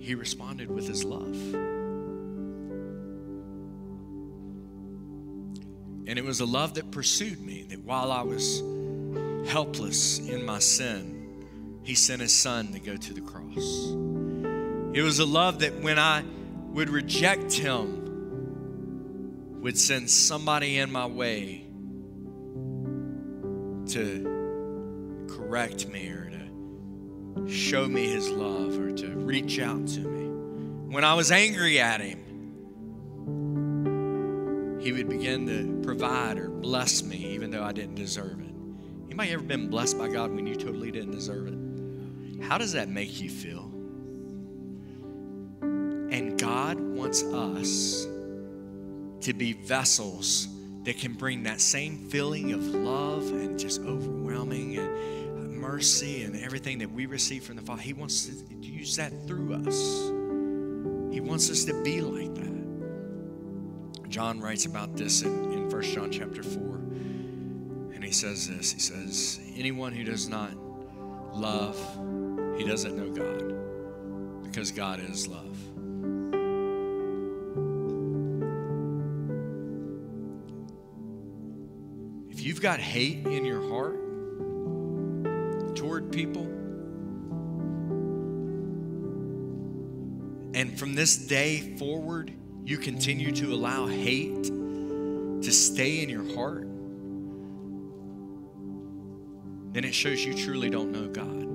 He 0.00 0.14
responded 0.14 0.70
with 0.70 0.88
His 0.88 1.04
love. 1.04 1.36
And 6.10 6.18
it 6.18 6.24
was 6.24 6.40
a 6.40 6.44
love 6.44 6.74
that 6.74 6.90
pursued 6.90 7.40
me, 7.40 7.62
that 7.68 7.84
while 7.84 8.10
I 8.10 8.22
was 8.22 8.64
helpless 9.48 10.18
in 10.18 10.44
my 10.44 10.58
sin, 10.58 11.46
He 11.84 11.94
sent 11.94 12.20
His 12.20 12.34
Son 12.34 12.72
to 12.72 12.80
go 12.80 12.96
to 12.96 13.14
the 13.14 13.20
cross. 13.20 13.92
It 14.92 15.02
was 15.02 15.20
a 15.20 15.24
love 15.24 15.60
that 15.60 15.80
when 15.82 16.00
I 16.00 16.24
would 16.72 16.90
reject 16.90 17.52
Him, 17.52 18.00
would 19.60 19.78
send 19.78 20.10
somebody 20.10 20.78
in 20.78 20.90
my 20.90 21.06
way 21.06 21.68
to 23.90 25.26
correct 25.28 25.86
me 25.86 26.08
or 26.08 26.28
to 26.28 27.48
show 27.48 27.86
me 27.86 28.08
His 28.08 28.28
love 28.30 28.76
or 28.80 28.90
to 28.90 29.06
reach 29.10 29.60
out 29.60 29.86
to 29.86 30.00
me. 30.00 30.92
When 30.92 31.04
I 31.04 31.14
was 31.14 31.30
angry 31.30 31.78
at 31.78 32.00
Him, 32.00 32.29
he 34.80 34.92
would 34.92 35.08
begin 35.08 35.46
to 35.46 35.80
provide 35.84 36.38
or 36.38 36.48
bless 36.48 37.02
me 37.02 37.16
even 37.16 37.50
though 37.50 37.62
I 37.62 37.72
didn't 37.72 37.96
deserve 37.96 38.40
it. 38.40 38.54
Anybody 39.06 39.32
ever 39.32 39.42
been 39.42 39.68
blessed 39.68 39.98
by 39.98 40.08
God 40.08 40.32
when 40.32 40.46
you 40.46 40.54
totally 40.54 40.90
didn't 40.90 41.10
deserve 41.10 41.48
it? 41.48 42.42
How 42.42 42.56
does 42.56 42.72
that 42.72 42.88
make 42.88 43.20
you 43.20 43.28
feel? 43.28 43.70
And 45.62 46.38
God 46.38 46.80
wants 46.80 47.22
us 47.22 48.06
to 49.20 49.32
be 49.34 49.52
vessels 49.52 50.48
that 50.84 50.98
can 50.98 51.12
bring 51.12 51.42
that 51.42 51.60
same 51.60 52.08
feeling 52.08 52.52
of 52.52 52.66
love 52.66 53.28
and 53.32 53.58
just 53.58 53.82
overwhelming 53.82 54.78
and 54.78 55.52
mercy 55.52 56.22
and 56.22 56.34
everything 56.36 56.78
that 56.78 56.90
we 56.90 57.04
receive 57.04 57.44
from 57.44 57.56
the 57.56 57.62
Father. 57.62 57.82
He 57.82 57.92
wants 57.92 58.26
to 58.26 58.54
use 58.66 58.96
that 58.96 59.12
through 59.26 59.52
us. 59.66 60.08
He 61.12 61.20
wants 61.20 61.50
us 61.50 61.64
to 61.64 61.82
be 61.82 62.00
like 62.00 62.34
that. 62.36 62.49
John 64.10 64.40
writes 64.40 64.66
about 64.66 64.96
this 64.96 65.22
in, 65.22 65.52
in 65.52 65.70
1 65.70 65.82
John 65.82 66.10
chapter 66.10 66.42
4. 66.42 66.60
And 67.94 68.02
he 68.02 68.10
says 68.10 68.48
this 68.48 68.72
He 68.72 68.80
says, 68.80 69.38
Anyone 69.54 69.92
who 69.92 70.02
does 70.02 70.28
not 70.28 70.50
love, 71.32 71.78
he 72.58 72.64
doesn't 72.64 72.96
know 72.96 73.08
God, 73.08 74.42
because 74.42 74.72
God 74.72 74.98
is 74.98 75.28
love. 75.28 75.56
If 82.30 82.42
you've 82.42 82.60
got 82.60 82.80
hate 82.80 83.24
in 83.26 83.44
your 83.44 83.62
heart 83.68 83.94
toward 85.76 86.10
people, 86.10 86.46
and 90.52 90.76
from 90.76 90.94
this 90.96 91.16
day 91.16 91.76
forward, 91.76 92.32
you 92.70 92.78
continue 92.78 93.32
to 93.32 93.52
allow 93.52 93.88
hate 93.88 94.44
to 94.44 95.50
stay 95.50 96.04
in 96.04 96.08
your 96.08 96.22
heart, 96.36 96.68
then 99.72 99.82
it 99.84 99.92
shows 99.92 100.24
you 100.24 100.32
truly 100.34 100.70
don't 100.70 100.92
know 100.92 101.08
God. 101.08 101.48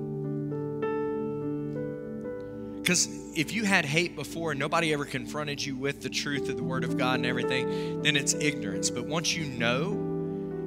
Because 2.76 3.08
if 3.34 3.54
you 3.54 3.64
had 3.64 3.86
hate 3.86 4.14
before 4.14 4.50
and 4.50 4.60
nobody 4.60 4.92
ever 4.92 5.06
confronted 5.06 5.64
you 5.64 5.74
with 5.74 6.02
the 6.02 6.10
truth 6.10 6.50
of 6.50 6.58
the 6.58 6.62
Word 6.62 6.84
of 6.84 6.98
God 6.98 7.14
and 7.14 7.24
everything, 7.24 8.02
then 8.02 8.14
it's 8.14 8.34
ignorance. 8.34 8.90
But 8.90 9.06
once 9.06 9.34
you 9.34 9.46
know 9.46 9.92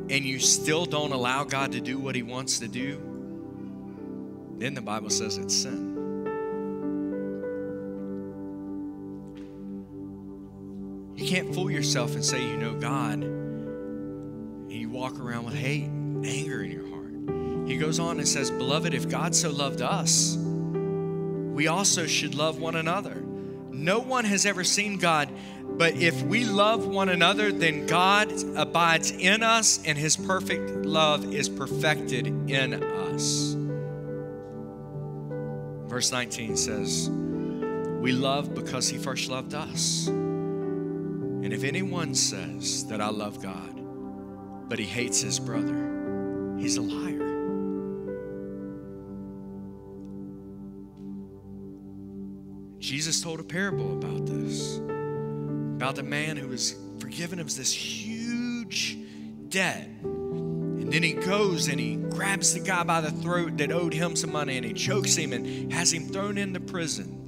and 0.09 0.25
you 0.25 0.39
still 0.39 0.85
don't 0.85 1.11
allow 1.11 1.43
God 1.43 1.73
to 1.73 1.79
do 1.79 1.99
what 1.99 2.15
He 2.15 2.23
wants 2.23 2.57
to 2.57 2.67
do, 2.67 2.97
then 4.57 4.73
the 4.73 4.81
Bible 4.81 5.11
says 5.11 5.37
it's 5.37 5.53
sin. 5.53 5.88
Can't 11.29 11.53
fool 11.53 11.69
yourself 11.69 12.15
and 12.15 12.25
say 12.25 12.41
you 12.41 12.57
know 12.57 12.73
God 12.73 13.21
and 13.21 14.71
you 14.71 14.89
walk 14.89 15.19
around 15.19 15.45
with 15.45 15.53
hate, 15.53 15.83
and 15.83 16.25
anger 16.25 16.63
in 16.63 16.71
your 16.71 16.87
heart. 16.89 17.69
He 17.69 17.77
goes 17.77 17.99
on 17.99 18.17
and 18.17 18.27
says, 18.27 18.49
Beloved, 18.49 18.95
if 18.95 19.07
God 19.07 19.35
so 19.35 19.51
loved 19.51 19.83
us, 19.83 20.35
we 20.37 21.67
also 21.67 22.07
should 22.07 22.33
love 22.33 22.59
one 22.59 22.75
another. 22.75 23.13
No 23.71 23.99
one 23.99 24.25
has 24.25 24.47
ever 24.47 24.63
seen 24.63 24.97
God, 24.97 25.29
but 25.63 25.93
if 25.97 26.19
we 26.23 26.45
love 26.45 26.87
one 26.87 27.09
another, 27.09 27.51
then 27.51 27.85
God 27.85 28.33
abides 28.55 29.11
in 29.11 29.43
us 29.43 29.79
and 29.85 29.99
his 29.99 30.17
perfect 30.17 30.83
love 30.83 31.31
is 31.31 31.47
perfected 31.47 32.25
in 32.49 32.81
us. 32.83 33.55
Verse 35.87 36.11
19 36.11 36.57
says, 36.57 37.07
We 37.07 38.13
love 38.13 38.55
because 38.55 38.89
he 38.89 38.97
first 38.97 39.29
loved 39.29 39.53
us. 39.53 40.09
And 41.41 41.53
if 41.53 41.63
anyone 41.63 42.13
says 42.15 42.85
that 42.87 43.01
I 43.01 43.09
love 43.09 43.41
God, 43.41 44.69
but 44.69 44.77
he 44.77 44.85
hates 44.85 45.21
his 45.21 45.39
brother, 45.39 46.55
he's 46.59 46.77
a 46.77 46.81
liar. 46.81 47.29
Jesus 52.79 53.21
told 53.21 53.39
a 53.39 53.43
parable 53.43 53.93
about 53.93 54.25
this 54.25 54.79
about 55.79 55.95
the 55.95 56.03
man 56.03 56.35
who 56.35 56.49
was 56.49 56.75
forgiven 56.99 57.39
of 57.39 57.55
this 57.55 57.71
huge 57.71 58.97
debt. 59.47 59.87
And 60.03 60.91
then 60.91 61.03
he 61.03 61.13
goes 61.13 61.69
and 61.69 61.79
he 61.79 61.95
grabs 61.95 62.53
the 62.53 62.59
guy 62.59 62.83
by 62.83 62.99
the 62.99 63.11
throat 63.11 63.57
that 63.59 63.71
owed 63.71 63.93
him 63.93 64.17
some 64.17 64.33
money 64.33 64.57
and 64.57 64.65
he 64.65 64.73
chokes 64.73 65.15
him 65.15 65.31
and 65.31 65.71
has 65.71 65.93
him 65.93 66.09
thrown 66.09 66.37
into 66.37 66.59
prison. 66.59 67.18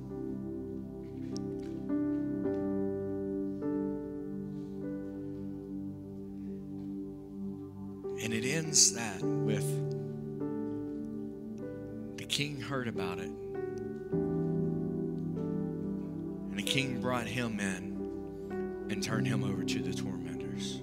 Heard 12.71 12.87
about 12.87 13.19
it 13.19 13.29
And 16.51 16.57
the 16.57 16.63
king 16.63 17.01
brought 17.01 17.27
him 17.27 17.59
in 17.59 18.87
and 18.89 19.03
turned 19.03 19.27
him 19.27 19.43
over 19.43 19.65
to 19.65 19.79
the 19.81 19.93
tormentors. 19.93 20.81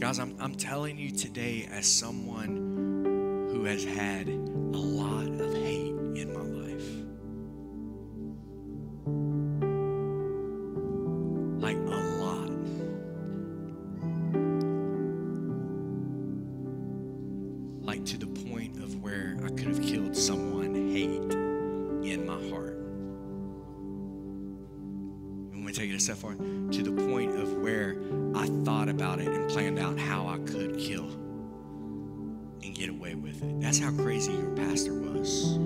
Guys, 0.00 0.18
I'm, 0.18 0.34
I'm 0.40 0.54
telling 0.54 0.96
you 0.96 1.10
today, 1.10 1.68
as 1.70 1.84
someone 1.84 3.50
who 3.52 3.64
has 3.64 3.84
had 3.84 4.26
a 4.26 4.32
lot 4.32 5.28
of 5.38 5.52
hate 5.52 5.99
Step 26.00 26.16
forward, 26.16 26.72
to 26.72 26.82
the 26.82 26.92
point 27.08 27.38
of 27.38 27.52
where 27.58 27.94
I 28.34 28.46
thought 28.64 28.88
about 28.88 29.20
it 29.20 29.28
and 29.28 29.50
planned 29.50 29.78
out 29.78 29.98
how 29.98 30.26
I 30.28 30.38
could 30.38 30.78
kill 30.78 31.04
and 32.62 32.74
get 32.74 32.88
away 32.88 33.14
with 33.14 33.42
it. 33.42 33.60
That's 33.60 33.78
how 33.78 33.90
crazy 33.92 34.32
your 34.32 34.56
pastor 34.56 34.94
was. 34.94 35.58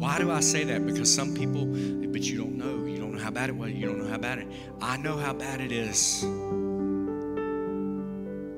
Why 0.00 0.18
do 0.18 0.32
I 0.32 0.40
say 0.40 0.64
that? 0.64 0.84
Because 0.84 1.14
some 1.14 1.34
people, 1.34 1.66
but 1.66 2.22
you 2.22 2.36
don't 2.36 2.58
know. 2.58 2.84
You 2.84 2.98
don't 2.98 3.14
know 3.14 3.22
how 3.22 3.30
bad 3.30 3.48
it 3.48 3.56
was. 3.56 3.70
You 3.70 3.86
don't 3.86 4.02
know 4.02 4.10
how 4.10 4.18
bad 4.18 4.38
it. 4.38 4.48
I 4.82 4.96
know 4.96 5.16
how 5.16 5.32
bad 5.32 5.60
it 5.60 5.70
is. 5.70 6.24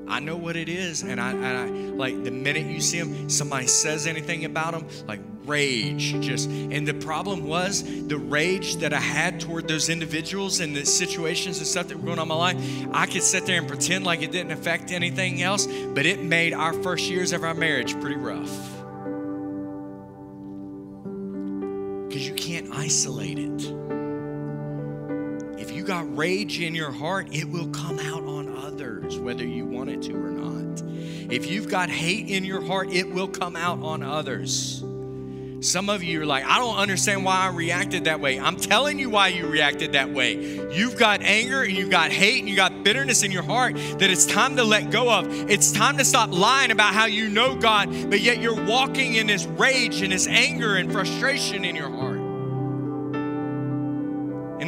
I 0.09 0.19
know 0.21 0.37
what 0.37 0.57
it 0.57 0.71
is, 0.71 1.03
and 1.03 1.21
I, 1.21 1.33
and 1.33 1.45
I 1.45 1.67
like 1.95 2.25
the 2.25 2.31
minute 2.31 2.65
you 2.65 2.81
see 2.81 3.01
them, 3.01 3.29
somebody 3.29 3.67
says 3.67 4.07
anything 4.07 4.47
about 4.47 4.73
them, 4.73 4.89
like 5.07 5.21
rage 5.49 6.21
just. 6.21 6.49
And 6.49 6.87
the 6.87 6.95
problem 6.95 7.45
was 7.47 7.83
the 8.07 8.19
rage 8.19 8.77
that 8.77 8.93
I 8.93 9.01
had 9.01 9.41
toward 9.41 9.67
those 9.67 9.89
individuals 9.89 10.61
and 10.61 10.77
the 10.77 10.85
situations 10.85 11.59
and 11.59 11.67
stuff 11.67 11.89
that 11.89 11.97
were 11.97 12.05
going 12.05 12.19
on 12.19 12.25
in 12.25 12.29
my 12.29 12.35
life. 12.35 12.87
I 12.93 13.07
could 13.07 13.23
sit 13.23 13.47
there 13.47 13.59
and 13.59 13.67
pretend 13.67 14.05
like 14.05 14.23
it 14.23 14.31
didn't 14.31 14.53
affect 14.53 14.93
anything 14.93 15.43
else, 15.43 15.67
but 15.67 16.07
it 16.07 16.23
made 16.23 16.53
our 16.53 16.73
first 16.73 17.09
years 17.09 17.33
of 17.33 17.43
our 17.43 17.55
marriage 17.55 17.99
pretty 18.01 18.17
rough. 18.17 18.51
Because 22.09 22.27
you 22.27 22.35
can't 22.35 22.73
isolate 22.75 23.39
it. 23.39 23.75
If 25.59 25.73
you 25.73 25.83
got 25.83 26.17
rage 26.17 26.61
in 26.61 26.75
your 26.75 26.93
heart, 26.93 27.29
it 27.35 27.49
will 27.49 27.69
come 27.69 27.99
out 27.99 28.25
on 28.25 28.57
others, 28.57 29.19
whether 29.19 29.45
you 29.45 29.67
want 29.67 29.91
it 29.91 30.03
to 30.03 30.15
or 30.15 30.31
not. 30.31 30.83
If 31.31 31.51
you've 31.51 31.69
got 31.69 31.91
hate 31.91 32.29
in 32.29 32.45
your 32.45 32.63
heart, 32.63 32.91
it 32.91 33.11
will 33.11 33.29
come 33.29 33.57
out 33.57 33.83
on 33.83 34.03
others. 34.03 34.83
Some 35.61 35.91
of 35.91 36.05
you 36.05 36.23
are 36.23 36.27
like, 36.27 36.45
I 36.45 36.59
don't 36.59 36.77
understand 36.77 37.25
why 37.25 37.39
I 37.39 37.49
reacted 37.49 38.05
that 38.05 38.21
way. 38.21 38.39
I'm 38.39 38.57
telling 38.57 38.99
you 38.99 39.11
why 39.11 39.29
you 39.29 39.47
reacted 39.47 39.93
that 39.93 40.09
way. 40.09 40.35
You've 40.73 40.97
got 40.97 41.21
anger 41.23 41.63
and 41.63 41.77
you've 41.77 41.91
got 41.91 42.13
hate 42.13 42.39
and 42.39 42.49
you 42.49 42.55
got 42.55 42.85
bitterness 42.85 43.25
in 43.25 43.33
your 43.33 43.43
heart 43.43 43.75
that 43.75 44.09
it's 44.09 44.25
time 44.25 44.55
to 44.57 44.63
let 44.63 44.93
go 44.93 45.13
of. 45.13 45.51
It's 45.51 45.73
time 45.73 45.99
to 45.99 46.05
stop 46.05 46.31
lying 46.31 46.71
about 46.71 46.95
how 46.95 47.07
you 47.07 47.29
know 47.29 47.57
God, 47.57 47.89
but 48.09 48.21
yet 48.21 48.39
you're 48.39 48.65
walking 48.67 49.15
in 49.15 49.27
this 49.27 49.47
rage 49.47 50.01
and 50.01 50.13
this 50.13 50.29
anger 50.29 50.77
and 50.77 50.93
frustration 50.93 51.65
in 51.65 51.75
your 51.75 51.91
heart. 51.91 52.18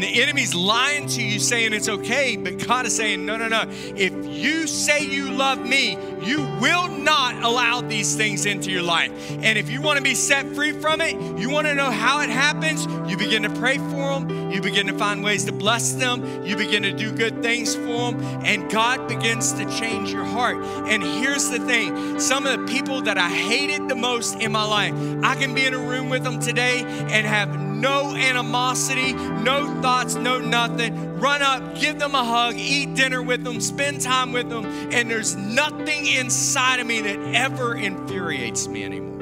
And 0.00 0.08
the 0.08 0.22
enemy's 0.22 0.54
lying 0.54 1.08
to 1.08 1.22
you 1.22 1.38
saying 1.38 1.74
it's 1.74 1.90
okay, 1.90 2.34
but 2.34 2.66
God 2.66 2.86
is 2.86 2.96
saying, 2.96 3.26
no, 3.26 3.36
no, 3.36 3.48
no. 3.48 3.64
If 3.68 4.14
you 4.24 4.66
say 4.66 5.04
you 5.04 5.30
love 5.30 5.58
me, 5.58 5.98
you 6.22 6.38
will 6.58 6.88
not 6.88 7.44
allow 7.44 7.82
these 7.82 8.16
things 8.16 8.46
into 8.46 8.70
your 8.70 8.82
life. 8.82 9.12
And 9.30 9.58
if 9.58 9.68
you 9.68 9.82
want 9.82 9.98
to 9.98 10.02
be 10.02 10.14
set 10.14 10.46
free 10.54 10.72
from 10.72 11.02
it, 11.02 11.38
you 11.38 11.50
want 11.50 11.66
to 11.66 11.74
know 11.74 11.90
how 11.90 12.20
it 12.20 12.30
happens, 12.30 12.86
you 13.10 13.18
begin 13.18 13.42
to 13.42 13.50
pray 13.50 13.76
for 13.76 14.18
them, 14.18 14.50
you 14.50 14.62
begin 14.62 14.86
to 14.86 14.96
find 14.96 15.22
ways 15.22 15.44
to 15.44 15.52
bless 15.52 15.92
them, 15.92 16.46
you 16.46 16.56
begin 16.56 16.82
to 16.84 16.94
do 16.94 17.12
good 17.12 17.42
things 17.42 17.74
for 17.74 18.10
them, 18.10 18.22
and 18.42 18.70
God 18.70 19.06
begins 19.06 19.52
to 19.52 19.66
change 19.66 20.10
your 20.10 20.24
heart. 20.24 20.64
And 20.88 21.02
here's 21.02 21.50
the 21.50 21.58
thing 21.58 22.18
some 22.18 22.46
of 22.46 22.58
the 22.58 22.66
people 22.72 23.02
that 23.02 23.18
I 23.18 23.28
hated 23.28 23.86
the 23.86 23.96
most 23.96 24.36
in 24.36 24.50
my 24.50 24.64
life, 24.64 24.94
I 25.22 25.34
can 25.34 25.54
be 25.54 25.66
in 25.66 25.74
a 25.74 25.78
room 25.78 26.08
with 26.08 26.24
them 26.24 26.40
today 26.40 26.84
and 26.84 27.26
have 27.26 27.69
no 27.80 28.14
animosity, 28.14 29.14
no 29.14 29.80
thoughts, 29.80 30.14
no 30.14 30.38
nothing. 30.38 31.18
Run 31.18 31.42
up, 31.42 31.74
give 31.74 31.98
them 31.98 32.14
a 32.14 32.24
hug, 32.24 32.54
eat 32.56 32.94
dinner 32.94 33.22
with 33.22 33.42
them, 33.42 33.60
spend 33.60 34.00
time 34.00 34.32
with 34.32 34.48
them, 34.48 34.64
and 34.64 35.10
there's 35.10 35.34
nothing 35.36 36.06
inside 36.06 36.80
of 36.80 36.86
me 36.86 37.00
that 37.00 37.18
ever 37.34 37.76
infuriates 37.76 38.68
me 38.68 38.84
anymore. 38.84 39.18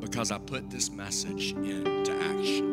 Because 0.00 0.30
I 0.30 0.38
put 0.38 0.70
this 0.70 0.90
message 0.90 1.52
into 1.52 2.12
action. 2.12 2.70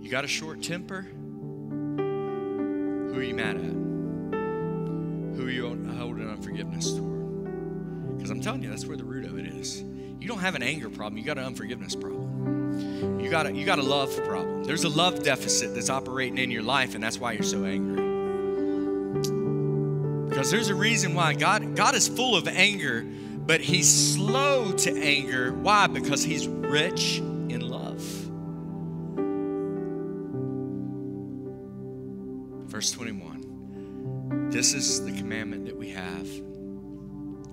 You 0.00 0.08
got 0.10 0.24
a 0.24 0.28
short 0.28 0.62
temper? 0.62 1.02
Who 3.12 3.14
are 3.18 3.22
you 3.22 3.34
mad 3.34 3.56
at? 3.56 3.62
Who 5.36 5.46
are 5.46 5.50
you 5.50 5.68
holding 5.98 6.28
unforgiveness 6.28 6.92
toward? 6.92 7.11
Because 8.22 8.30
I'm 8.30 8.40
telling 8.40 8.62
you, 8.62 8.70
that's 8.70 8.86
where 8.86 8.96
the 8.96 9.02
root 9.02 9.24
of 9.24 9.36
it 9.36 9.46
is. 9.46 9.82
You 9.82 10.28
don't 10.28 10.38
have 10.38 10.54
an 10.54 10.62
anger 10.62 10.88
problem, 10.88 11.18
you 11.18 11.24
got 11.24 11.38
an 11.38 11.44
unforgiveness 11.44 11.96
problem. 11.96 13.18
You 13.20 13.28
got 13.28 13.46
a, 13.46 13.52
you 13.52 13.66
got 13.66 13.80
a 13.80 13.82
love 13.82 14.16
problem. 14.24 14.62
There's 14.62 14.84
a 14.84 14.88
love 14.88 15.24
deficit 15.24 15.74
that's 15.74 15.90
operating 15.90 16.38
in 16.38 16.48
your 16.48 16.62
life, 16.62 16.94
and 16.94 17.02
that's 17.02 17.18
why 17.18 17.32
you're 17.32 17.42
so 17.42 17.64
angry. 17.64 18.00
Because 20.28 20.52
there's 20.52 20.68
a 20.68 20.74
reason 20.76 21.14
why 21.14 21.34
God, 21.34 21.74
God 21.74 21.96
is 21.96 22.06
full 22.06 22.36
of 22.36 22.46
anger, 22.46 23.02
but 23.02 23.60
He's 23.60 24.14
slow 24.14 24.70
to 24.70 24.96
anger. 25.02 25.52
Why? 25.52 25.88
Because 25.88 26.22
He's 26.22 26.46
rich 26.46 27.18
in 27.18 27.68
love. 27.68 27.98
Verse 32.70 32.92
21 32.92 34.50
This 34.52 34.74
is 34.74 35.04
the 35.04 35.10
commandment 35.10 35.66
that 35.66 35.76
we 35.76 35.90
have 35.90 36.28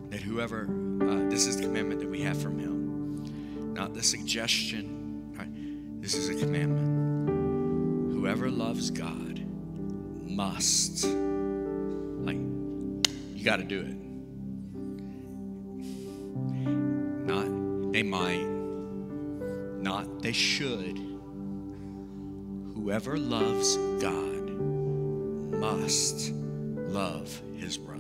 that 0.10 0.22
whoever, 0.22 0.64
uh, 1.02 1.30
this 1.30 1.46
is 1.46 1.58
the 1.58 1.64
commandment 1.64 2.00
that 2.02 2.10
we 2.10 2.22
have 2.22 2.42
from 2.42 2.58
him, 2.58 3.74
not 3.74 3.94
the 3.94 4.04
suggestion. 4.04 5.34
Right? 5.38 6.02
This 6.02 6.16
is 6.16 6.30
a 6.30 6.36
commandment. 6.36 8.14
Whoever 8.14 8.50
loves 8.50 8.90
God 8.92 9.46
must. 10.26 11.06
Like, 11.06 12.38
you 12.38 13.44
got 13.44 13.58
to 13.58 13.64
do 13.64 13.82
it. 13.82 13.96
Not 17.26 17.92
they 17.94 18.04
might, 18.04 18.48
not 19.82 20.22
they 20.22 20.34
should. 20.34 20.98
Whoever 22.74 23.18
loves 23.18 23.78
God 24.02 24.50
must 25.60 26.32
love 26.32 27.42
his 27.58 27.78
brother. 27.78 27.99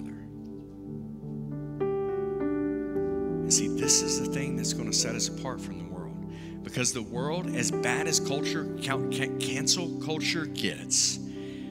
And 3.50 3.54
see, 3.56 3.68
this 3.68 4.04
is 4.04 4.20
the 4.20 4.32
thing 4.32 4.58
that's 4.58 4.74
going 4.74 4.92
to 4.92 4.96
set 4.96 5.16
us 5.16 5.28
apart 5.28 5.60
from 5.60 5.80
the 5.80 5.86
world. 5.86 6.16
Because 6.62 6.94
the 6.94 7.02
world, 7.02 7.56
as 7.56 7.72
bad 7.72 8.06
as 8.06 8.20
culture, 8.20 8.78
cancel 8.80 9.90
culture 10.06 10.46
gets, 10.46 11.18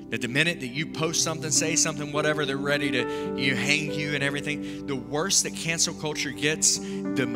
that 0.09 0.21
the 0.21 0.27
minute 0.27 0.59
that 0.59 0.67
you 0.67 0.87
post 0.87 1.23
something, 1.23 1.53
say 1.53 1.77
something, 1.77 2.11
whatever, 2.11 2.45
they're 2.45 2.57
ready 2.57 2.91
to 2.91 3.37
you 3.39 3.55
hang 3.55 3.93
you 3.93 4.17
and 4.17 4.25
everything. 4.25 4.89
The 4.89 4.97
worse 4.97 5.43
that 5.43 5.55
cancel 5.55 5.95
culture 5.95 6.33
gets, 6.33 6.79
the 6.79 7.27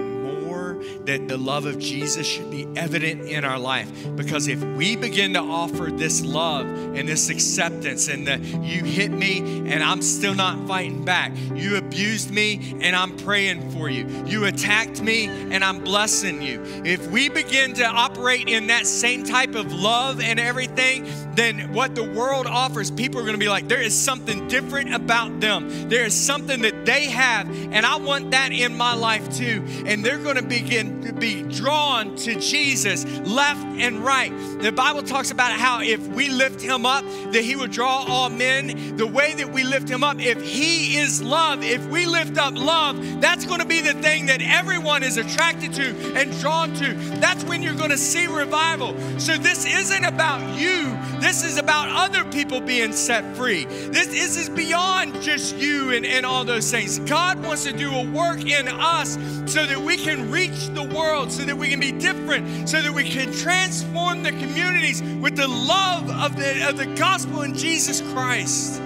that 1.07 1.29
the 1.29 1.37
love 1.37 1.67
of 1.67 1.79
Jesus 1.79 2.27
should 2.27 2.51
be 2.51 2.67
evident 2.77 3.23
in 3.23 3.45
our 3.45 3.59
life. 3.59 3.91
Because 4.17 4.49
if 4.49 4.63
we 4.63 4.97
begin 4.97 5.35
to 5.35 5.41
offer 5.41 5.91
this 5.91 6.25
love 6.25 6.67
and 6.67 7.09
this 7.09 7.29
acceptance, 7.29 8.09
and 8.09 8.27
that 8.27 8.41
you 8.43 8.85
hit 8.85 9.11
me 9.11 9.39
and 9.39 9.83
I'm 9.83 10.03
still 10.03 10.35
not 10.35 10.67
fighting 10.67 11.05
back, 11.05 11.33
you 11.55 11.77
abused 11.77 12.31
me 12.31 12.77
and 12.81 12.95
I'm 12.95 13.17
praying 13.17 13.71
for 13.73 13.89
you, 13.89 14.07
you 14.27 14.45
attacked 14.45 15.03
me 15.03 15.27
and 15.27 15.65
I'm 15.65 15.83
blessing 15.83 16.43
you. 16.43 16.63
If 16.85 17.11
we 17.11 17.29
begin 17.29 17.75
to 17.75 17.85
operate 17.85 18.49
in 18.49 18.69
that 18.69 18.87
same 18.87 19.25
type 19.25 19.55
of 19.55 19.73
love 19.73 20.21
and 20.21 20.39
everything, 20.39 21.07
then 21.35 21.73
what 21.73 21.95
the 21.95 22.05
world 22.13 22.47
offers, 22.47 22.91
people 22.91 23.21
are 23.21 23.25
going 23.25 23.35
to 23.35 23.39
be 23.39 23.49
like, 23.49 23.69
there 23.69 23.81
is 23.81 23.99
something 23.99 24.49
different 24.49 24.95
about 24.95 25.41
them. 25.41 25.89
There 25.89 26.05
is 26.05 26.19
something 26.19 26.63
that 26.63 26.85
they 26.85 27.07
have, 27.07 27.49
and 27.49 27.87
I 27.87 27.97
want 27.97 28.33
that 28.33 28.53
in 28.53 28.77
my 28.77 28.95
life 28.95 29.35
too. 29.35 29.65
And 29.87 30.05
they're 30.05 30.19
going 30.19 30.37
to 30.37 30.43
begin 30.43 30.92
be 31.11 31.43
drawn 31.43 32.15
to 32.17 32.39
Jesus 32.39 33.05
left 33.27 33.65
and 33.81 34.05
right. 34.05 34.31
The 34.61 34.71
Bible 34.71 35.03
talks 35.03 35.31
about 35.31 35.53
how 35.53 35.81
if 35.81 36.07
we 36.09 36.29
lift 36.29 36.61
him 36.61 36.87
up, 36.87 37.05
that 37.33 37.43
he 37.43 37.57
will 37.57 37.67
draw 37.67 38.05
all 38.07 38.29
men. 38.29 38.97
The 38.97 39.07
way 39.07 39.35
that 39.35 39.51
we 39.51 39.65
lift 39.65 39.89
him 39.89 40.05
up, 40.05 40.21
if 40.21 40.43
he 40.43 40.99
is 40.99 41.23
love, 41.23 41.63
if 41.65 41.85
we 41.87 42.07
lift 42.07 42.37
up 42.37 42.55
love, 42.55 43.21
that's 43.21 43.47
going 43.47 43.61
to 43.61 43.67
be 43.67 43.81
the 43.81 43.95
thing 43.95 44.27
that 44.27 44.43
everyone 44.43 45.03
is 45.03 45.17
attracted 45.17 45.73
to 45.75 46.15
and 46.15 46.31
drawn 46.41 46.73
to. 46.75 46.95
That's 47.21 47.43
when 47.45 47.63
you're 47.63 47.75
going 47.75 47.91
to 47.91 47.99
see 47.99 48.27
revival. 48.27 48.95
So 49.19 49.37
this 49.39 49.65
isn't 49.65 50.05
about 50.05 50.59
you. 50.59 50.97
This 51.21 51.45
is 51.45 51.57
about 51.57 51.89
other 51.89 52.25
people 52.31 52.61
being 52.61 52.93
set 52.93 53.37
free. 53.37 53.65
This, 53.65 54.09
this 54.09 54.37
is 54.37 54.49
beyond 54.49 55.23
just 55.23 55.57
you 55.57 55.93
and, 55.93 56.05
and 56.05 56.27
all 56.27 56.45
those 56.45 56.71
things. 56.71 56.99
God 57.01 57.43
wants 57.45 57.65
to 57.65 57.73
do 57.73 57.91
a 57.95 58.11
work 58.11 58.45
in 58.45 58.69
us 58.69 59.15
so 59.47 59.65
that 59.67 59.81
we 59.81 59.97
can 59.97 60.31
reach 60.31 60.67
the 60.69 60.83
world, 60.93 61.31
so 61.31 61.45
that 61.45 61.57
we 61.57 61.69
can 61.69 61.81
be 61.81 61.93
different, 61.93 62.69
so 62.69 62.81
that 62.81 62.93
we 62.93 63.09
can 63.09 63.33
transform 63.33 64.23
the 64.23 64.31
communities 64.31 65.03
with 65.21 65.37
the 65.37 65.49
love 65.49 66.11
of 66.11 66.37
the, 66.37 66.69
of 66.69 66.77
the 66.77 66.87
gospel 66.97 67.43
in 67.43 67.55
Jesus 67.55 68.01
Christ. 68.13 68.81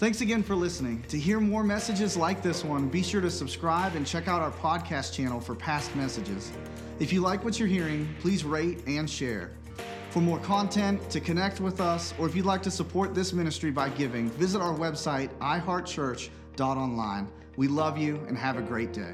Thanks 0.00 0.22
again 0.22 0.42
for 0.42 0.54
listening. 0.54 1.04
To 1.08 1.18
hear 1.18 1.40
more 1.40 1.62
messages 1.62 2.16
like 2.16 2.42
this 2.42 2.64
one, 2.64 2.88
be 2.88 3.02
sure 3.02 3.20
to 3.20 3.30
subscribe 3.30 3.96
and 3.96 4.06
check 4.06 4.28
out 4.28 4.40
our 4.40 4.50
podcast 4.50 5.12
channel 5.12 5.40
for 5.40 5.54
past 5.54 5.94
messages. 5.94 6.50
If 7.00 7.12
you 7.12 7.20
like 7.20 7.44
what 7.44 7.58
you're 7.58 7.68
hearing, 7.68 8.08
please 8.20 8.42
rate 8.42 8.82
and 8.86 9.08
share. 9.08 9.50
For 10.08 10.20
more 10.20 10.38
content, 10.38 11.08
to 11.10 11.20
connect 11.20 11.60
with 11.60 11.80
us, 11.80 12.14
or 12.18 12.26
if 12.26 12.34
you'd 12.34 12.46
like 12.46 12.62
to 12.62 12.70
support 12.70 13.14
this 13.14 13.32
ministry 13.32 13.70
by 13.70 13.90
giving, 13.90 14.30
visit 14.30 14.60
our 14.60 14.74
website, 14.74 15.28
iheartchurch.online. 15.38 17.28
We 17.56 17.68
love 17.68 17.98
you 17.98 18.16
and 18.26 18.36
have 18.38 18.56
a 18.56 18.62
great 18.62 18.92
day. 18.94 19.12